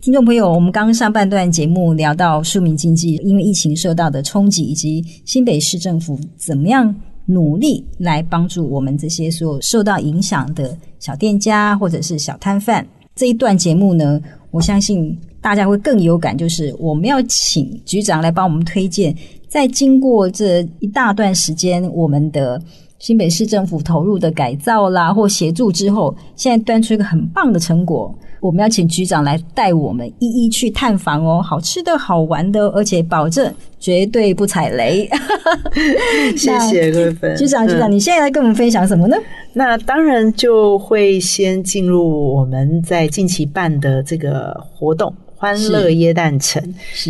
[0.00, 6.94] 听众朋友，我们刚上半段节目聊到庶民经济因为疫情受到的冲击，以及新北市政府怎么样
[7.26, 12.86] 努力来帮助我们这些所有受到影响的小店家或者是小摊贩。
[13.14, 14.20] 这一段节目呢，
[14.54, 15.18] 我相信。
[15.44, 19.14] 大家会更有感，就是我们要请局长来帮我们推荐，
[19.46, 22.58] 在经过这一大段时间，我们的
[22.98, 28.18] 新北市政府投入的改造啦或协助之后，现在端出一个很棒的成果。
[28.44, 35.08] 我们要请局长来带我们一一去探访哦，好吃的好玩的，而且保证绝对不踩雷。
[36.36, 39.16] 谢谢各位局长，局长，你现在来跟我们分享什么呢？
[39.54, 45.10] 那当然就会先进入我们在近期办的这个活动。
[45.44, 46.62] 欢乐耶诞城，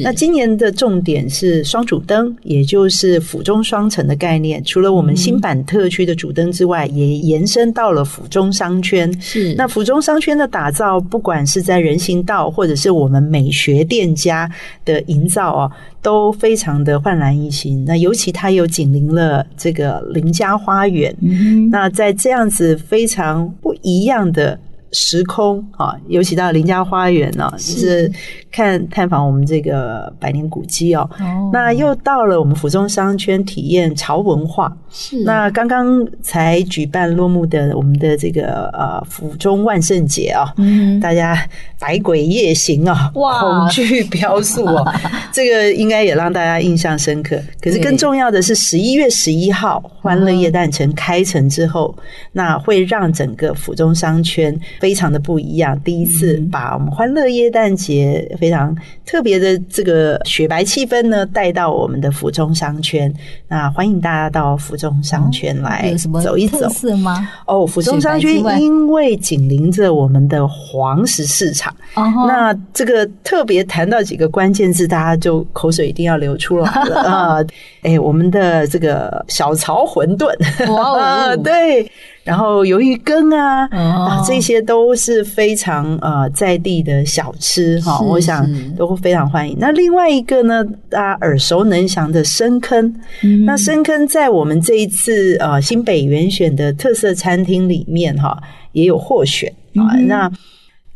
[0.03, 4.61] 那今年的重点是双主灯，也就是府中双城的概念。
[4.65, 9.09] 除了我们新版特区的主灯之外，嗯、也延伸到了府中商圈。
[9.21, 14.51] 是那府中商圈的打造，不管是在人行道，或者是我们美学店家
[14.85, 15.71] 的营造哦，
[16.03, 17.85] 都非常的焕然一新。
[17.85, 24.59] 那尤其它又紧邻了这个林家花园，嗯、那在这样子非常不一样的。
[24.95, 28.11] 时空啊，尤其到林家花园呢，就是
[28.51, 31.07] 看探访我们这个百年古迹哦。
[31.19, 34.75] 哦，那又到了我们府中商圈体验潮文化。
[34.91, 41.37] 是，那刚刚才举办落幕的我们的这个呃府中万圣节啊，嗯，大家
[41.81, 44.95] 百鬼夜行啊，哇，恐惧飙速哦，
[45.33, 47.37] 这个应该也让大家印象深刻。
[47.61, 51.93] 可是更重要的是，十一月十一号欢乐夜诞城开城之后，
[52.31, 54.57] 那会让整个府中商圈。
[54.85, 63.13] 非常的不一样，第一次把我们欢乐耶诞节非常特别的这个雪白气氛呢带到我们的府中商圈。
[63.49, 66.59] 那欢迎大家到府中商圈来走一走。
[66.59, 67.29] 有什么特色吗？
[67.47, 77.39] 哦，府中商圈因为紧邻着我们的黄石市场，那这个特别谈到几个关键字，大家就口水一定要流出来了 啊！
[77.83, 81.91] 哎，我们的这个小曹馄饨，哇、哦， 对。
[82.25, 89.57] 然后鱿鱼羹啊，哦、啊，这些都是非常呃在地的小吃哈，我想都会非常欢迎。
[89.59, 98.41] 那另外一个呢，大家耳熟能详的深坑，嗯、那深坑在我们这一次呃新北原选的特色餐厅里面哈，
[98.73, 100.31] 也有获选啊，嗯、那。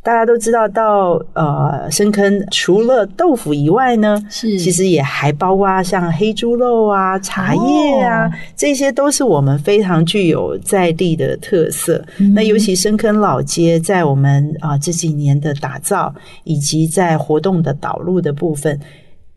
[0.08, 12.02] 大家都知道到，到呃深坑除了豆腐以外呢，是其实也还包括像黑猪肉啊、茶叶啊，哦、这些都是我们非常具有在地的特色。
[12.16, 18.80] 嗯、那尤其深坑老街，在我们啊、呃、这几年的打造以及在活动的导入的部分。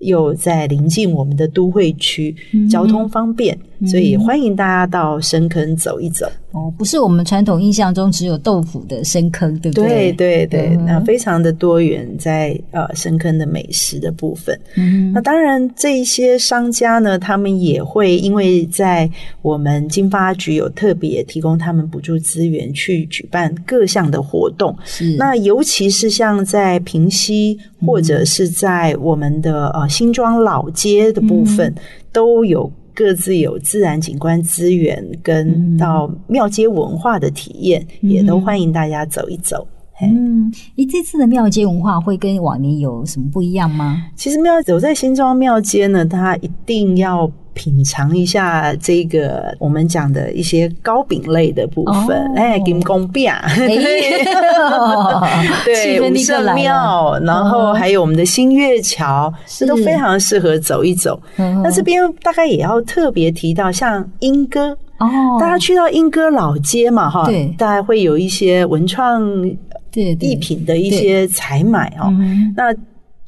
[0.03, 2.35] 又在临近我们的都会区，
[2.67, 6.25] 交通方便，嗯、所以欢迎大家到深坑走一走。
[6.51, 10.11] 哦，不是我们传统印象中只有豆腐的深坑，对不对？
[10.11, 14.59] 对对对，嗯、那非常的多元在，在呃深坑的美食的部分。
[14.75, 19.09] 嗯，那当然这一些商家呢，他们也会因为在
[19.41, 24.75] 我们经发局有特别提供他们补助资源去举办各项的活动。
[24.83, 29.87] 是，那尤其是像在平溪或者是在我们的呃。
[29.91, 31.75] 新庄老街的部分、嗯、
[32.13, 39.67] 都有各自有自然景观资源，跟到庙街文化的体验，嗯、也都欢迎大家走一走。
[40.01, 44.01] 嗯，你这次的庙街文化会跟往年有什么不一样吗？
[44.15, 47.31] 其实庙走在新庄庙街呢，它一定要。
[47.53, 53.31] 品尝一下这个我们讲的一些糕饼类的部分，哎、哦，金公饼，
[55.65, 61.21] 对，五圣庙，然后还有我们的新月桥，这都非常适合走一走。
[61.35, 69.21] 那这边大概也要特别提到，像莺歌哦，大家去到莺歌老街嘛，哈，对，大家会有一些文创
[69.91, 72.13] 对艺品的一些采买哦，
[72.55, 72.73] 那。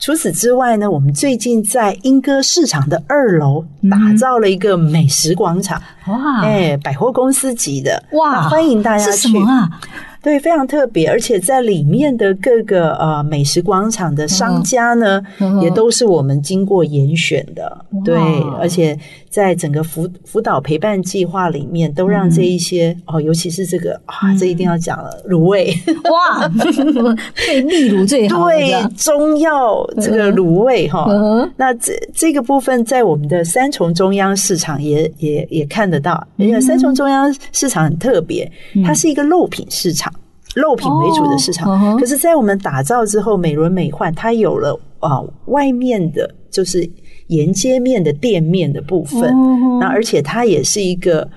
[0.04, 9.12] 除此之外呢，我们最近在莺歌市场的二楼打造了一个美食广场，哇，哎，百货公司级的，哇，欢迎大家去。
[9.14, 9.80] 是什么啊？
[10.22, 17.86] 对，非常特别，而且在里面的各个呃美食广场的商家呢，嗯、也都是我们经过严选的。
[18.04, 18.18] 对，
[18.60, 18.99] 而且
[19.34, 25.73] 在整个辅辅导陪伴计划里面，都让这一些、嗯、哦，尤其是这个啊，这一定要讲了，卤味。
[26.11, 26.47] 哇，
[27.34, 28.45] 配例卤最好。
[28.45, 38.49] 对，中药这个卤味哈，嗯、那这这个部分在我们的三重中央市场也也也看得到，因为三重中央市场很特别，
[38.86, 40.13] 它是一个肉品市场。
[40.53, 46.88] 肉品为主的市场，哦、可是，在我们打造之后，美轮美奂，它有了啊，外面的就是
[47.34, 51.29] 沿街面的店面的部分，哦、那而且它也是一个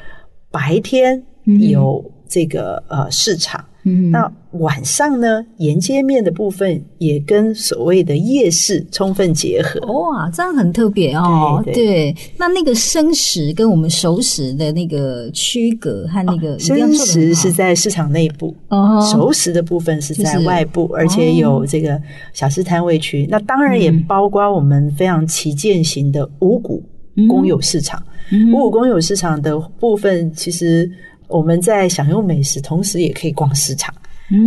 [0.51, 1.23] 白天
[1.61, 3.65] 有这个呃市场。
[3.89, 4.29] 嗯，那
[4.59, 9.81] 晚上呢，沿街面的部分也跟所谓的夜市充分结合。
[9.93, 11.63] 哇，这样很特别哦。
[11.65, 21.97] 对，对，对，那那个生食跟我们熟食的那个区隔和那个，生食是在市场内部，哦，熟食的部分是在外部，就是、而且有这个
[22.33, 23.23] 小吃摊位区。
[23.27, 26.83] 哦、那当然也包括我们非常旗舰型的五谷
[27.29, 28.03] 公有市场。
[28.33, 30.91] 嗯、五谷公有市场的部分其实。
[31.29, 33.95] 我们在享用美食，同时也可以逛市场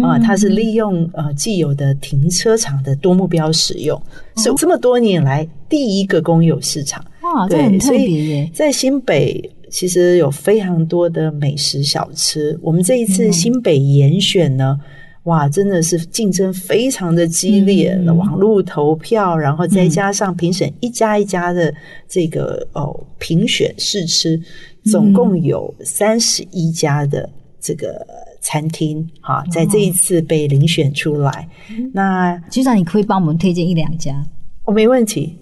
[0.04, 0.20] 啊！
[0.20, 4.02] 它是利用呃既有的停车场的多目标使用，
[4.38, 7.04] 是这么多年来第一个公有市场。
[7.22, 8.52] 哇，对，这很特别耶！
[8.54, 12.58] 在新北其实有非常多的美食小吃。
[12.62, 14.80] 我们这一次新北严选呢，
[15.24, 17.98] 哇，真的是竞争非常的激烈。
[18.18, 21.74] 网络投票，然后再加上评审一家一家的
[22.08, 24.42] 这个哦评选试吃。
[24.86, 28.06] 总共有三十一家的这个
[28.42, 31.48] 餐厅，哈，在这一次被遴选出来。
[31.70, 34.26] 嗯、那局长，你可以帮我们推荐一两家？
[34.66, 35.36] 哦，没问题。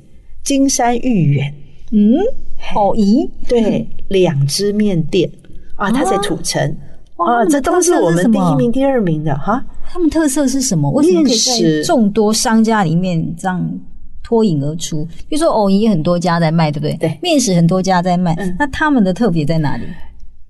[0.44, 1.54] 金山芋圆，
[1.92, 2.18] 嗯，
[2.58, 5.30] 好咦，对，两只面店
[5.76, 6.76] 啊，它在土城
[7.18, 9.64] 啊，这都是我们第一名、第二名的哈。
[9.90, 10.90] 他们特色是什么？
[10.92, 13.80] 为什么可以在众多商家里面这样？
[14.28, 16.98] 脱颖而出，比如说藕姨很多家在卖，对不对？
[16.98, 19.84] 对，面食很多家在卖，嗯、那他们的特别在哪里？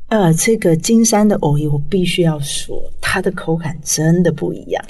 [0.07, 4.83] 呃，这个金山的藕姨，我必须要说，它的口感真的不一样。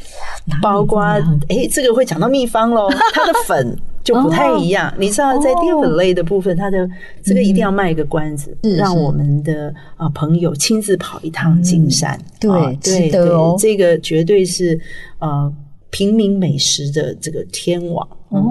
[0.62, 1.02] 包括
[1.50, 4.90] 哎，这个会讲到秘方喽， 它的粉就不太一样。
[4.90, 6.90] 哦、你知道，在淀粉类的部分，它的
[7.22, 12.18] 这个一定要卖一个关子，嗯、让我们的啊朋友亲自跑一趟金山。
[12.40, 14.80] 对、嗯，对，对，哦、这个绝对是
[15.20, 15.54] 呃。
[15.90, 18.08] 平民美食的这个天王。
[18.30, 18.42] 哦，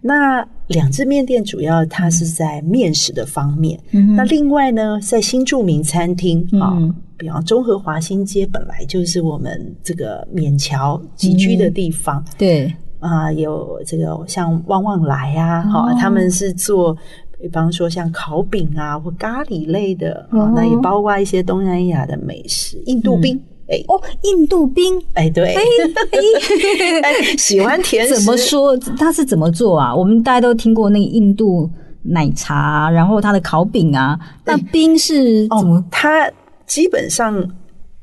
[0.00, 12.74] 那两只面店主要它是在面食的方面，嗯、那另外呢，在新著名餐厅啊，嗯、比方中和华新街本来就是我们这个免侨集居的地方，嗯、对。
[13.00, 16.94] 啊，有这个像旺旺来啊，好、哦，他们是做
[17.40, 23.40] 比方说像烤饼啊或咖喱类的，哦、那也包括一些东南亚的美食，印度冰。
[23.70, 25.62] 嗯哎哦，印度冰，哎对，哎
[27.02, 28.76] 哎，喜欢甜食，怎么说？
[28.98, 29.94] 它是怎么做啊？
[29.94, 31.70] 我们大家都听过那个印度
[32.02, 35.76] 奶茶，然后它的烤饼啊，那冰是怎么？
[35.76, 36.28] 哦、它
[36.66, 37.48] 基本上，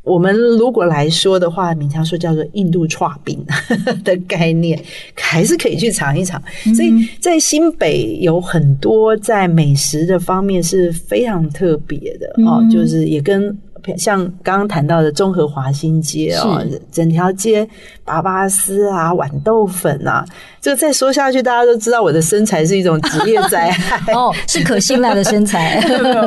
[0.03, 3.45] 我们如果来说的话，勉强说叫做印度串饼
[4.05, 4.81] 的概念，
[5.15, 6.41] 还是可以去尝一尝。
[6.65, 13.53] 嗯、所以在新北有很多在美食的方面是非常特别的、嗯、哦，就是也跟。
[13.95, 17.67] 像刚刚谈到的中和华新街哦，整条街
[18.03, 20.25] 拔拔丝啊、豌豆粉啊，
[20.59, 25.79] 这个再说下去，大家都知道我的身材是一种职业灾 害哦，是可信赖的身材。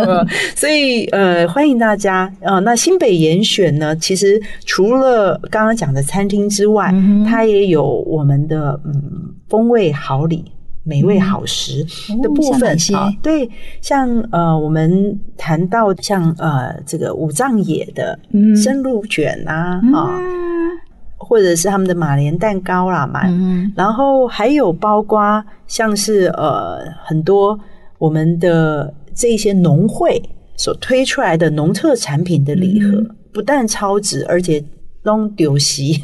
[0.55, 8.95] 所以呃，欢迎大家呃，那新北严选呢，其实除了刚刚讲的餐厅之外，嗯、它也有我们的嗯
[9.49, 10.45] 风味好礼。
[10.83, 11.85] 美味好食
[12.23, 13.49] 的部分啊，哦、对，
[13.81, 18.19] 像呃，我们谈到像呃，这个五藏野的
[18.57, 19.95] 生鹿卷啊，啊、嗯。
[19.95, 20.21] 哦，
[21.23, 27.59] 或者是他们的马莲蛋糕啦，嘛，嗯、然后还有包括像是呃很多
[27.99, 30.21] 我们的这些农会
[30.57, 34.65] 所推出来的农特产品的礼盒，嗯、不但超值，而且
[35.03, 35.99] 弄丢席。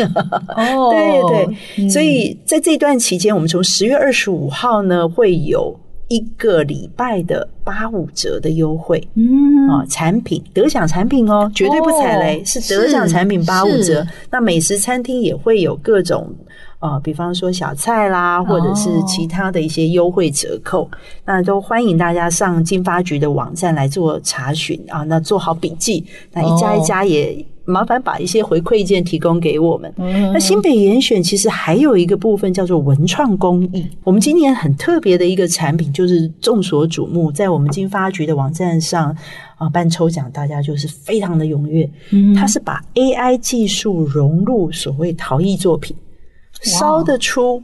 [0.57, 5.78] 哦，对 对，嗯、所以在这段期间，我们从十月二十五号呢，会有
[6.09, 9.07] 一个礼拜的八五折的优惠。
[9.14, 14.07] 嗯啊，产品得奖产品哦，绝对不踩雷，哦、是得奖产品八五折。
[14.30, 16.32] 那美食餐厅也会有各种。
[16.79, 20.91] 啊，比方说小菜啦，或者是其他的一些优惠折扣，哦、
[21.24, 25.03] 那都欢迎大家上经发局的网站来做查询啊。
[25.05, 29.91] 那做好笔记，那一家一家也麻烦把一些回馈件提供给我们。
[29.97, 30.05] 哦、
[30.35, 39.16] 那新北严选其实还有一个部分叫做文创公益，我们今年很特别的一个产品就是众所瞩目，在我们经发局的网站上
[39.57, 41.89] 啊办抽奖，大家就是非常的踊跃。
[42.12, 45.97] 嗯，它是把 AI 技术融入所谓陶艺作品。
[46.70, 47.62] 烧得出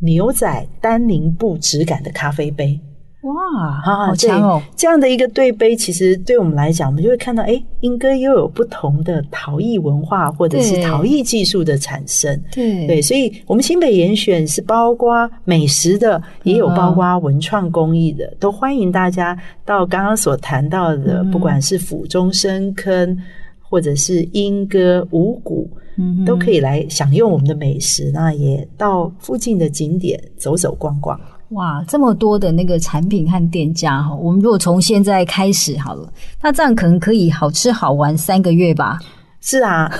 [0.00, 2.78] 牛仔丹宁布质感的咖啡杯，
[3.22, 4.60] 哇，好强哦！
[4.76, 12.36] 这样的一个对杯，其实对我们来讲，我们就会看到，哎，莺歌又有不同的陶艺文化或者是陶艺技术的产生。
[12.50, 23.16] 对对，所以我们新北严选是包括美食的，也有包括文创工艺的，都欢迎大家到刚刚所谈到的，不管是府中深坑，
[23.60, 25.70] 或者是莺歌五股。
[25.96, 31.20] 嗯，都可以来享用我们的美食，那也到附近的景点走走逛逛。
[31.50, 38.98] 哇，这么多的那个产品和店家哈，我们如果从现在开始好了，那这样可能可以好吃好玩三个月吧？
[39.42, 39.92] 是啊，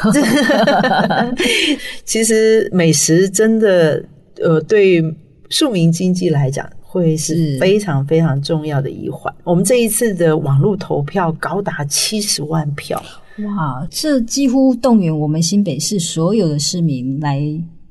[2.07, 4.03] 其实美食真的
[4.43, 5.03] 呃，对
[5.51, 9.35] 庶民经济来讲，会是非常非常重要的一环。
[9.45, 13.03] 我们这一次的网络投票高达七十万票。
[13.39, 17.41] 哇，这几乎动员我们新北市所有的市民来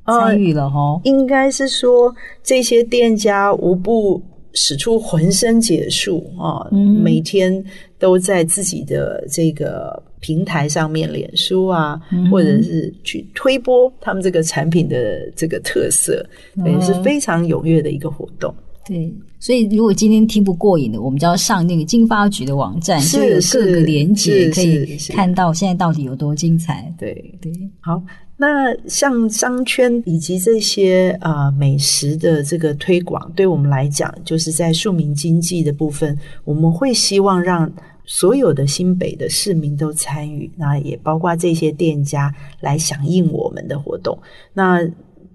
[0.05, 1.01] 参与了哦。
[1.03, 2.13] 应该是说，
[2.43, 4.21] 这些店家无不
[4.53, 7.63] 使出浑身解数啊，嗯、每天
[7.97, 16.23] 都在自己的这个平台上面，脸书啊，嗯、或者是去推播他们这个产品的这个特色，
[16.65, 18.53] 也、嗯、是非常踊跃的一个活动。
[18.91, 26.93] 对，所以如果今天听不过瘾的，我们就要上那个经发局的网站，是就有各个连接，可以看到现在到底有多精彩。
[26.99, 28.03] 对对，好，
[28.35, 37.71] 那像商圈以及这些啊、呃、美食的这个推广，对我们来讲，就是在庶民经济的部分，我们会希望让
[38.05, 42.29] 所有的新北的市民都参与，那也包括这些店家
[42.59, 44.19] 来响应我们的活动。
[44.53, 44.85] 那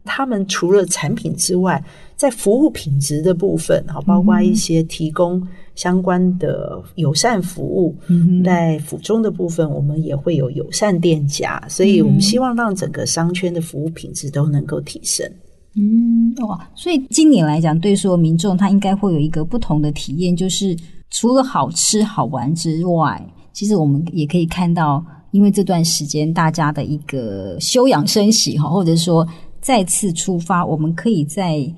[0.06, 1.82] 他们除了产品之外，
[2.16, 15.30] 在服务品质的部分，哈，包括一些提供相关的友善服务，嗯、在府中的部分，我们也会有友善店家，所以我们希望让整个商圈的服务品质都能够提升。
[15.74, 20.74] 嗯，哇，所以今年来讲，对所有民众，他应该会有一个不同的体验，就是
[21.10, 29.26] 除了好吃好玩之外，其实我们也可以看到，因为这段时间大家的一个休养生息，哈，或者说
[29.66, 31.68] 再次出发，我们可以在。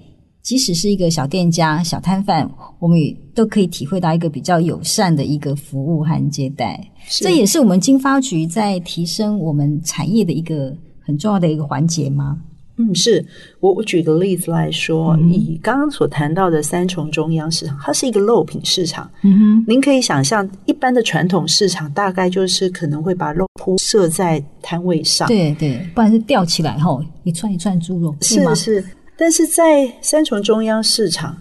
[0.40, 6.80] 即使是一个小店家、小摊贩，我们也都可以体会到一个比较友善的一个服务和接待。
[7.06, 12.38] 这也是我们经发局在提升我们产业的一个很重要的一个环节吗？
[12.78, 13.24] 嗯，是
[13.60, 19.10] 我我举个例子来说，嗯、以刚刚所谈到的三重中央市场，它是一个肉品市场。
[19.22, 28.54] 嗯哼，您可以想象，一般的传统市场大概就是可能会把肉铺设在摊位上，对对，不然是吊起来后一串一串猪肉，是吗？
[28.54, 28.82] 是。
[29.16, 31.36] 但是在三重中央市场，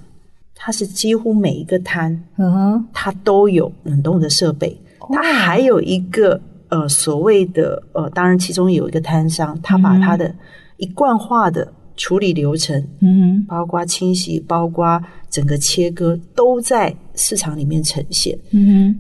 [0.55, 4.75] 它是几乎每一个摊，嗯哼，它都有冷冻的设备。
[5.13, 10.33] 它还有一个呃所谓的呃，当然其中有一个摊商，他把他的
[10.77, 18.37] 一贯化的处理流程，嗯哼，包括清洗，包括整个切割，都在市场里面呈现。
[18.51, 18.99] 嗯哼，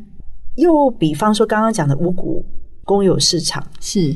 [0.55, 2.43] 又比方说刚刚讲的五股
[2.83, 4.15] 公有市场是。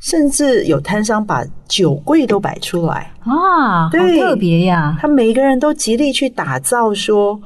[0.00, 4.94] 甚至有摊商把酒柜都摆出来啊，对，好特别呀！
[5.00, 7.40] 他每一个人都极力去打造说，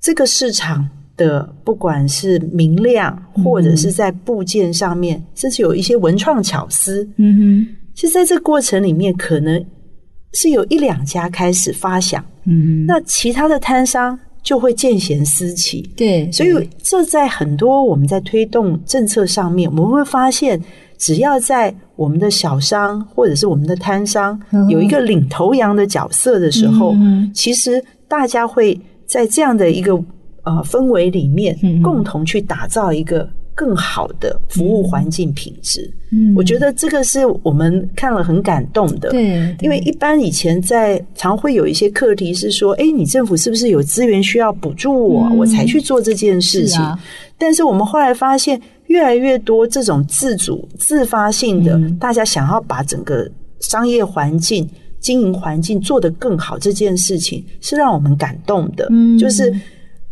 [0.00, 0.84] 这个市场
[1.16, 7.08] 的不管是明亮，或者是在部件上面，嗯、甚至有一些文创巧思。
[7.18, 9.64] 嗯哼，其实在这个过程里面，可能
[10.32, 15.82] 是有一两家开始发想，嗯，那其他的摊商就会见贤思齐。
[15.96, 20.60] 对，对，所以这在很多我们在推动政策上面，我们会发现。
[20.98, 24.40] 只要在我们的小商或者是我们的摊商
[24.70, 29.94] 有一个领头羊的角色的时候，嗯、其实大家会在这样的一个
[30.44, 33.28] 呃氛围里面，共同去打造一个
[33.62, 35.88] 更好的服务环境品质。
[36.10, 39.10] 嗯，我觉得这个是我们看了很感动的。
[39.10, 46.80] 对，因为一般以前在常会有一些课题是说，哎，你政府是不是有资源需要补助我，嗯、我才去做这件事情？
[47.38, 48.60] 但是我们后来发现。
[48.88, 53.26] 越来越多这种自主、自发性的，嗯、大家想要把整个
[53.60, 54.68] 商业环境、
[55.00, 58.86] 经营环境做得更好，这件事情是让我们感动的。
[58.90, 59.50] 嗯，就是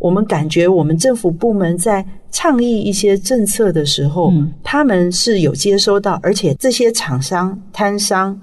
[0.01, 8.37] 我们感觉我们政府部门在倡议一些政策的时候，嗯、他们是有接收到，而且这些厂商、摊商、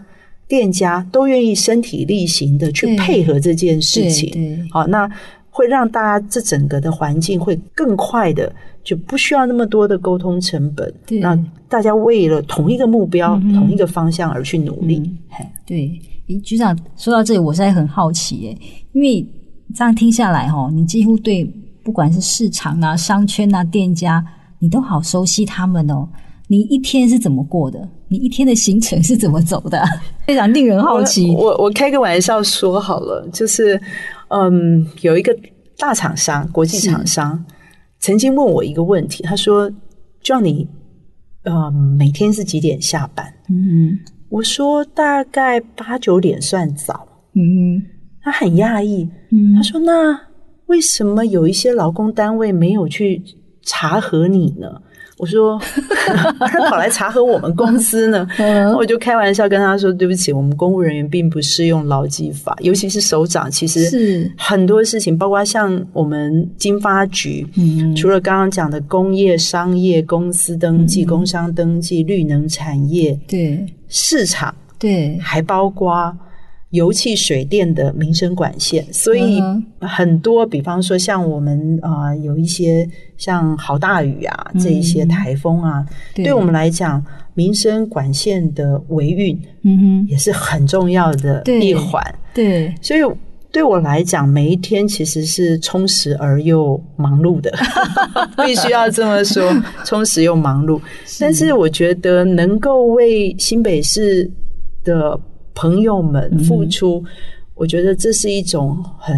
[0.47, 4.31] 店家都愿意身体力行的去配合这件事情。
[4.31, 5.11] 对，好，那。
[5.51, 8.55] 会让大家这整个的环境会更快的，
[8.85, 10.95] 就不需要那么多的沟通成本。
[11.05, 11.37] 对，那
[11.69, 14.99] 大家为了同一个目标、嗯、同一个方向而去努力。
[15.01, 16.01] 嗯、对，
[16.45, 18.59] 局长说到这里，我实在很好奇诶，
[18.93, 19.27] 因为
[19.75, 21.45] 这样听下来哈，你几乎对
[21.83, 24.25] 不管是市场啊、商圈啊、店家，
[24.59, 26.09] 你都好熟悉他们哦。
[26.47, 27.89] 你一天是怎么过的？
[28.09, 29.85] 你一天的行程是怎么走的？
[30.27, 31.35] 非常令人好奇。
[31.35, 33.81] 我我，我开个玩笑说好了，就是。
[34.31, 35.35] 嗯，有一个
[35.79, 37.43] 大厂商，国际厂商，
[37.99, 39.73] 曾经问我一个问题，他说
[40.23, 40.69] ：“叫你，
[41.45, 43.99] 呃，每天是几点下班？”嗯，
[44.29, 47.09] 我说大概八九点算早。
[47.33, 47.83] 嗯，
[48.31, 49.09] 他很讶异。
[49.31, 50.19] 嗯，他说：“那
[50.67, 53.23] 为什么有一些劳工单位没有去
[53.63, 54.69] 查核你呢？”
[55.19, 55.59] 我说，
[56.39, 58.25] 他跑来查核我们公司呢？
[58.79, 76.17] 我就开玩笑跟他说：“对不起，我们公务人员并不适用劳基法，尤其是首长，其实是很多事情，包括像我们经发局，嗯，除了刚刚讲的工业、商业、公司登记、工商登记、绿能产业，对市场，对，还包括。”
[76.71, 79.43] 油气、水电的民生管线，所以
[79.81, 87.03] 很多，比方说像我们啊、呃，有一些像好大雨啊，这一些台风啊，嗯、对，对我们来讲，
[87.33, 92.03] 民生管线的维运，嗯哼，也是很重要的一环。
[92.35, 93.01] 对，对所以
[93.51, 97.51] 对我来讲，每一天其实是充实而又忙碌的，
[98.45, 99.43] 必须要这么说，
[99.87, 100.79] 充实又忙碌。
[101.07, 104.31] 是但是我觉得能够为新北市
[104.85, 105.19] 的。
[105.59, 107.11] 朋友们付出，嗯、
[107.55, 109.13] 我觉得这是一种很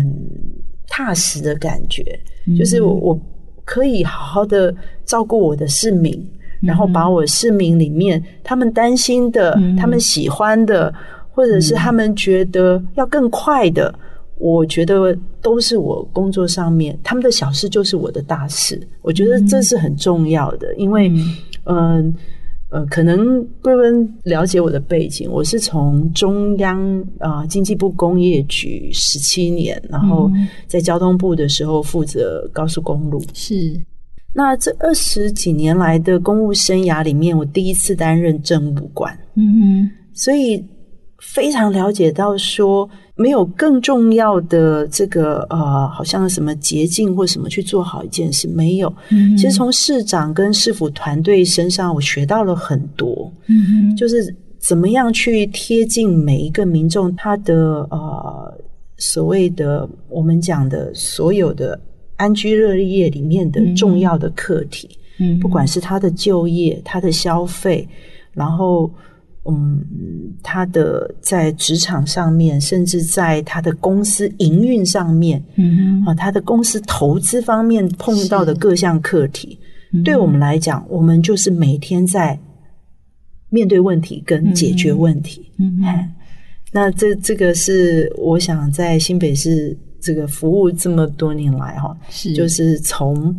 [0.89, 2.03] 踏实的感觉，
[2.47, 3.21] 嗯、就是我我
[3.63, 4.75] 可以好好的
[5.05, 6.15] 照顾我的市民，
[6.63, 10.93] 嗯、然后把我市民里面他们担心的、嗯、他们喜欢的，
[11.31, 14.01] 或者是他们觉得要更快的，嗯、
[14.39, 21.13] 我觉得都是我工作上面他们的小事就是我的大事，我觉得这是很重要的，因为
[21.65, 21.77] 嗯。
[21.77, 22.13] 呃
[22.71, 26.79] 呃，可能贵芬了解我的背景，我是从中央
[27.19, 30.31] 啊、呃、经济部工业局十七年，然后
[30.69, 33.21] 在交通部的时候负责高速公路。
[33.35, 33.77] 是，
[34.33, 39.13] 那这二十几年来的公务生涯里面，我第一次担任政务官。
[39.35, 40.65] 嗯哼，所以
[41.21, 42.89] 非常了解到说。
[43.17, 48.91] 没有更重要的这个呃，好像什么捷径或什么去做好一件事，没有。
[49.11, 53.31] 嗯，其实从市长跟市府团队身上，我学到了很多。
[53.47, 58.59] 嗯哼，就是怎么样去贴近每一个民众他的呃
[58.97, 61.79] 所谓的我们讲的所有的
[62.17, 64.89] 安居乐业里面的重要的课题。
[65.19, 67.87] 嗯，不管是他的就业、他的消费，
[68.33, 68.91] 然后。
[69.49, 69.83] 嗯，
[70.43, 79.59] 他的在职场上面，甚至在他的公司营运上面，嗯哼，啊，他的公司投资方面碰到的各项课题，
[79.93, 82.39] 嗯、对我们来讲，我们就是每天在
[83.49, 85.51] 面对问题跟解决问题。
[85.59, 86.13] 嗯嗯，
[86.71, 92.35] 那这这个是我想在新北市这个服务这么多年来哈，是。
[92.35, 93.35] 就是从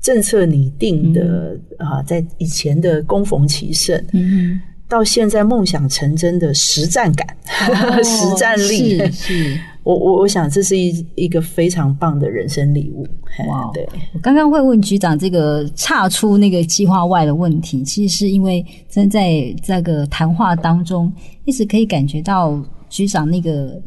[0.00, 7.26] 政策拟定的、嗯、啊，在以前的攻逢其盛，嗯到现在梦想成真的实战感、
[7.68, 13.06] 哦、 实战力，是，是 我我我想这是一一个非常棒的人生礼物。
[13.48, 21.12] 哇，对，我刚刚会问局长这个岔出那个计划外的问题，其实是因为真在这个谈话当中，
[21.44, 23.80] 一直可以感觉到局长那个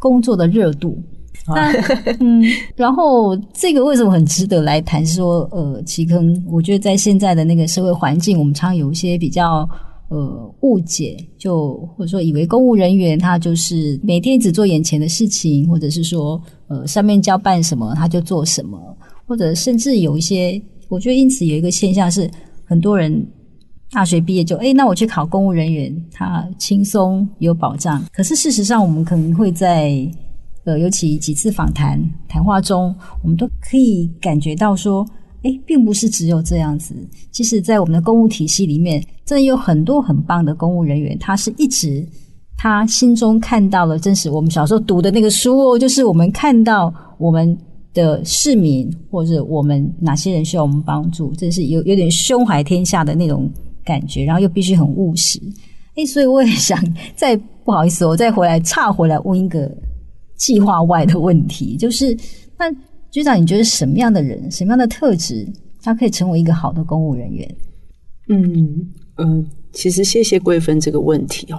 [0.00, 1.00] 工作的热度。
[1.46, 1.72] 那
[2.20, 2.44] 嗯，
[2.76, 5.04] 然后这个为什么很值得来谈？
[5.06, 6.14] 说呃，其实
[6.46, 9.68] 我觉得在现在的那个社会环境，我们常有一些比较。
[10.10, 18.76] 呃，误解就或者说以为公务人员他就是每天只做眼前的事情，或者是说呃上面交办什么他就做什么，
[19.24, 22.28] 或者甚至有一些，我觉得因此有一个现象是，
[22.64, 23.24] 很多人
[23.92, 28.04] 大学毕业就诶，那我去考公务人员，他轻松有保障。
[28.12, 30.04] 可是事实上，我们可能会在
[30.64, 32.92] 呃尤其几次访谈谈话中，
[33.22, 35.06] 我们都可以感觉到说。
[35.42, 36.94] 诶，并不是只有这样子。
[37.30, 41.18] 其实，在我们的公务体系里面，真的有很多很棒的公务人员。
[41.18, 42.06] 他是一直，
[42.56, 44.30] 他心中看到了真实。
[44.30, 47.56] 我们小时候读的那个书哦，就是我们看到我们
[47.94, 53.50] 的市民，或者我们哪些人需要我们帮助，真是有有点胸怀天下的那种
[53.84, 55.40] 感觉，然后又必须很务实。
[55.96, 56.78] 哎，所以我也想
[57.16, 57.34] 再
[57.64, 59.70] 不好意思，我再回来岔回来问一个
[60.36, 62.16] 计划外的问题，就是
[62.58, 62.70] 那
[63.10, 65.46] 局长，你觉得什么样的人，什么样的特质，
[65.82, 67.56] 他可以成为一个好的公务人员？
[68.28, 71.58] 嗯嗯，其实谢谢贵芬这个问题哦，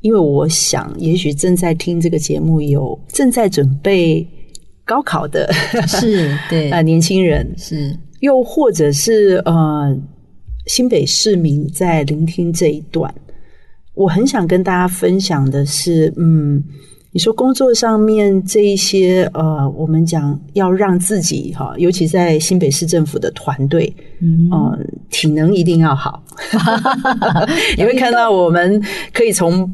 [0.00, 4.26] 因为我想，也许正在听这个节目有正在准备
[4.84, 5.50] 高考的，
[5.88, 6.70] 是对。
[6.70, 9.96] 啊、呃，年轻人是，又或者是呃
[10.66, 13.12] 新北市民在聆听这一段，
[13.94, 16.62] 我很想跟大家分享的是，嗯，
[17.14, 24.78] 你说工作上面这一些呃，我们讲要让自己哈，尤其在新北市政府的团队，嗯、呃，
[25.10, 26.20] 体能一定要好，
[27.78, 29.72] 你会看到我们可以从。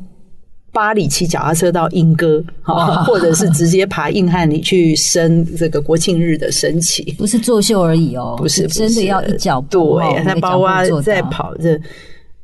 [0.72, 11.76] 八里骑脚踏车到莺歌，哈，或者是直接爬硬汉里去升这个国庆日的升旗，不是作秀而已哦，不是，不是真的要一脚步，对，那包括在跑这，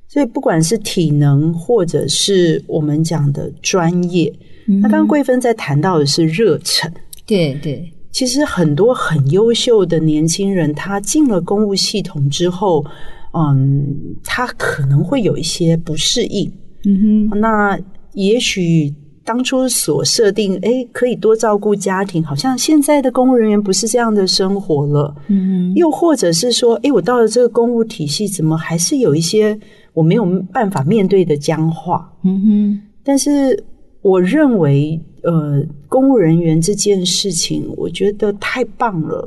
[0.08, 6.90] 所以不管是体能或者是我们讲的专业，嗯、那刚刚贵芬在谈到的是热忱，
[7.26, 12.84] 对对，其实很多很优秀的年轻人，他进了公务系统之后，
[13.32, 16.50] 嗯，他可能会有一些不适应，
[16.84, 17.78] 嗯哼，那。
[18.16, 18.90] 也许
[19.26, 25.14] 当初所设定，诶，可以多照顾家庭，好像现在的公务人员不是这样的生活了。
[25.26, 29.54] 嗯，又或者是说，诶，我到了这个公务体系，怎么还是有一些
[29.92, 32.10] 我没有办法面对的僵化？
[32.24, 32.80] 嗯哼。
[33.04, 33.62] 但是
[34.06, 39.26] 我认为，呃，公务人员这件事情，我觉得太棒了。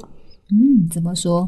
[0.51, 1.45] 嗯，怎么说？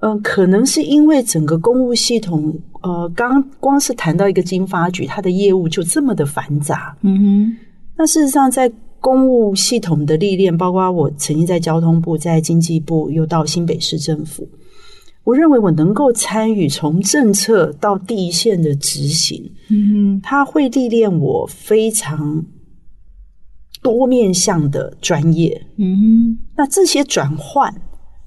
[0.00, 6.94] 嗯、呃，可能是因为整个公务系统，呃，刚光是谈到一个经发局，它的业务就这么的繁杂。
[7.00, 7.56] 嗯哼。
[7.96, 8.70] 那事实上，在
[9.00, 14.46] 公务系统的历练，包括我曾经在交通部、在经济部，又到新北市政府，
[15.24, 19.50] 我认为我能够参与从政策到第一线的执行。
[19.70, 20.20] 嗯哼。
[20.22, 22.44] 它会历练我非常
[23.82, 25.66] 多面向的专业。
[25.78, 26.38] 嗯哼。
[26.56, 27.74] 那这些转换。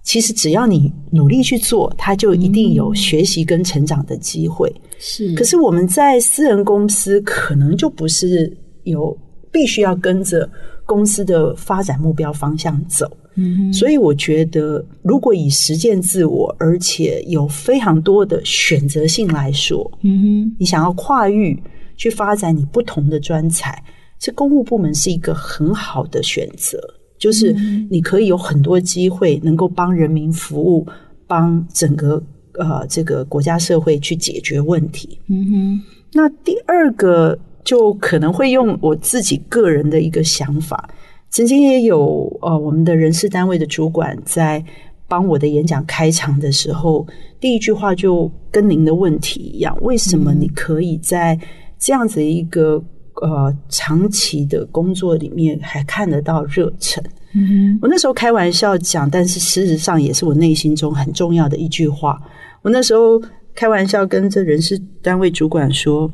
[0.03, 4.73] 其实只要你努力去做，他就一定有学习跟成长的机会。
[4.97, 8.49] 是，可是我们在私人公司，可能就不是
[8.83, 9.13] 有
[9.51, 10.49] 必须要跟着
[10.87, 13.05] 公司的发展目标方向走。
[13.35, 21.61] 嗯，所以我觉得，如果以实践自我，而且有非常多的选择性来说，嗯哼，你想要跨域
[21.95, 23.83] 去发展你不同的专才，
[24.17, 26.79] 这公务部门是一个很好的选择。
[27.19, 27.51] 就是
[27.89, 30.87] 你可以有很多机会能够帮人民服务，
[31.27, 32.21] 帮整个
[32.53, 35.19] 呃这个国家社会去解决问题。
[35.27, 35.81] 嗯哼。
[36.13, 37.37] 那第二个
[37.67, 40.89] 就可能会用我自己个人的一个想法，
[41.29, 44.63] 曾经也有呃我们的人事单位的主管在
[45.05, 47.05] 帮我的演讲开场的时候，
[47.41, 51.37] 第一句话就跟您的问题一样：为什么你可以在
[51.77, 52.81] 这样子一个
[53.21, 57.03] 呃，长期的工作里面还看得到热忱。
[57.33, 62.17] 嗯哼，我那时候开玩笑讲，但是事实上也是我内心中很重要的一句话。
[62.61, 63.21] 我那时候
[63.53, 66.09] 开玩笑跟这人事单位主管说，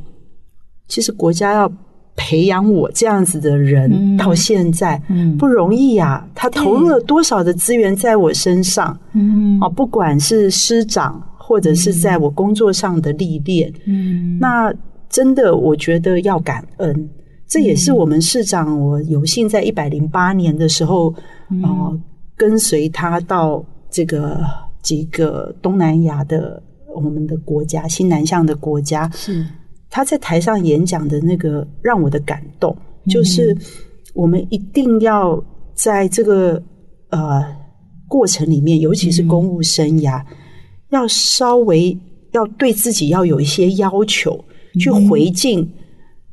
[0.88, 1.72] 其实国家要
[2.16, 5.02] 培养我这样子的人到现在
[5.38, 8.98] 不容易呀，他投入了多少的资源在我身上？
[9.14, 14.74] 嗯，啊，不管是师长或者是在我工作上的历练，嗯，那。
[15.10, 17.10] 真的，我觉得要感恩，
[17.48, 18.80] 这也是我们市长。
[18.80, 21.14] 我有幸在一百零八年的时候，
[22.36, 24.40] 跟随他到这个
[24.82, 26.60] 几个东南亚的
[26.96, 29.08] 我们的国家，新南向的国家。
[29.14, 29.46] 是
[29.94, 32.76] 他在台上演讲的那个让我的感动，
[33.08, 33.56] 就是
[34.16, 35.39] 我们一定要
[35.76, 36.60] 在这个
[37.12, 37.46] 呃
[38.08, 40.26] 过程里面，尤其是公务生涯，嗯、
[40.89, 41.96] 要稍微
[42.32, 44.44] 要对自己要有一些要求。
[44.80, 45.72] 去回敬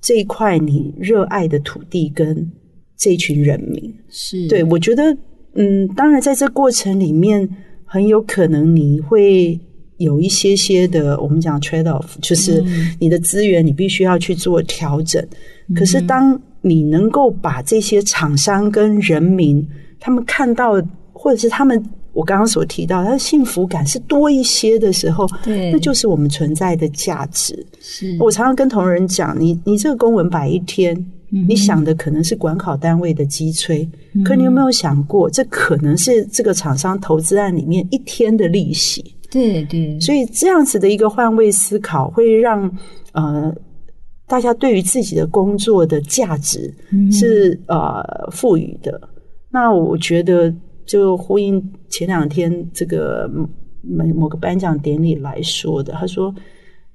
[0.00, 2.50] 这一块你热爱的土地跟
[2.96, 4.48] 这群人民，是。
[4.48, 5.14] 对，我觉得，
[5.56, 7.46] 嗯，当然在这过程里面，
[7.84, 9.60] 很有可能你会
[10.00, 12.64] 有一些些的，我们讲 trade off，就是
[12.98, 15.24] 你的资源你必须要去做调整。
[15.68, 19.66] 嗯、可是当你能够把这些厂商跟人民
[19.98, 20.82] 他们看到，
[21.12, 21.82] 或者是他们。
[22.12, 27.64] 我刚刚所提到，他的幸福感是多一些的时候，对，那就是我们存在的价值。
[27.80, 30.92] 是我常常跟同仁讲，你你这个公文摆一天，
[31.30, 39.14] 嗯、你想的可能是管考单位的机催，嗯、可你有没有想过，这可能是这个厂商投资案里面一天的利息？
[39.30, 42.70] 对对，所以这样子的一个换位思考，会让
[43.12, 43.54] 呃
[44.26, 46.74] 大家对于自己的工作的价值
[47.12, 49.00] 是、嗯、呃赋予的。
[49.50, 50.54] 那我觉得。
[50.86, 53.30] 就呼应前两天这个
[53.80, 56.34] 某某个颁奖典礼来说的，他说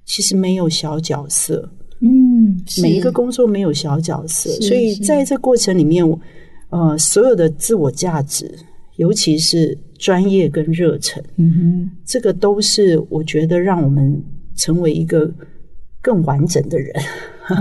[0.03, 1.71] 其实没有小角色，
[2.01, 6.05] 嗯，每一个工作没有小角色，所以在这过程里面，
[6.71, 8.53] 呃，所有的自我价值，
[8.97, 14.21] 尤其是专业跟热忱，嗯哼，这个都是我觉得让我们
[14.55, 15.29] 成为一个
[16.01, 16.93] 更完整的人，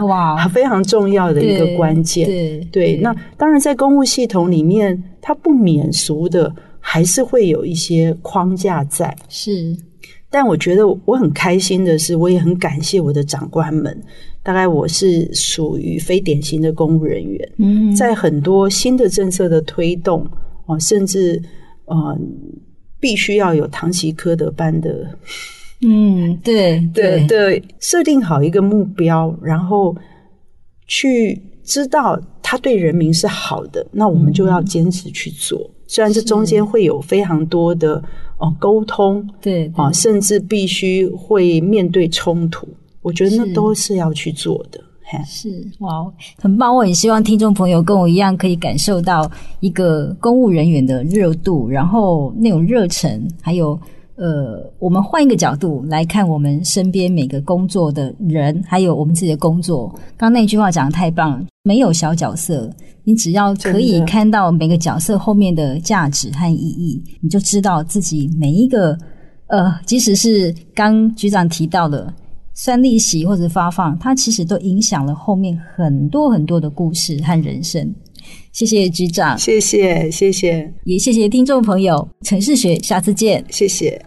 [0.06, 2.26] 哇， 非常重要的一个关键。
[2.70, 9.16] 对那当然在公务系统里面，它不免俗的还是会有一些框架在。
[9.28, 9.76] 是，
[10.30, 14.02] 但我觉得我很开心的是，我也很感谢我的长官们。
[14.42, 20.22] 大概我是属于非典型的公务人员，嗯，在很多新的政策的推动
[20.66, 21.40] 啊，甚至
[21.86, 22.18] 呃，
[22.98, 25.08] 必须要有唐吉诃德般的。
[25.86, 29.94] 嗯，对对对，设定好一个目标，然后
[30.86, 35.58] 去知道他对人民是好的，那我们就要坚持去做。
[35.58, 38.02] 嗯、虽然这中间会有非常多的
[38.38, 42.66] 哦沟通，对啊，甚至必须会面对冲突，
[43.02, 44.80] 我觉得那都是要去做的。
[45.26, 46.04] 是哇，
[46.40, 46.74] 很棒！
[46.74, 49.30] 我很希望听众朋友跟我一样，可以感受到
[49.60, 53.78] 一个公务人员的热度，然后那种热忱，还有。
[54.16, 59.88] 呃，我们换一个角度来看，我们身边每个工作的人，还有我们自己的工作。
[60.16, 62.70] 刚刚那句话讲得太棒了，没有小角色，
[63.02, 68.96] 你只要可以看到每个角色后面的价值和意义，你就知道自己每一个
[69.48, 72.14] 呃，即使是刚局长提到的
[72.54, 77.94] 算利息或者发放，它其实都影响了后面很多很多的故事和人生。
[78.52, 84.00] 谢谢局长，谢谢谢谢，也谢谢听众朋友，程式学，下次见，谢谢。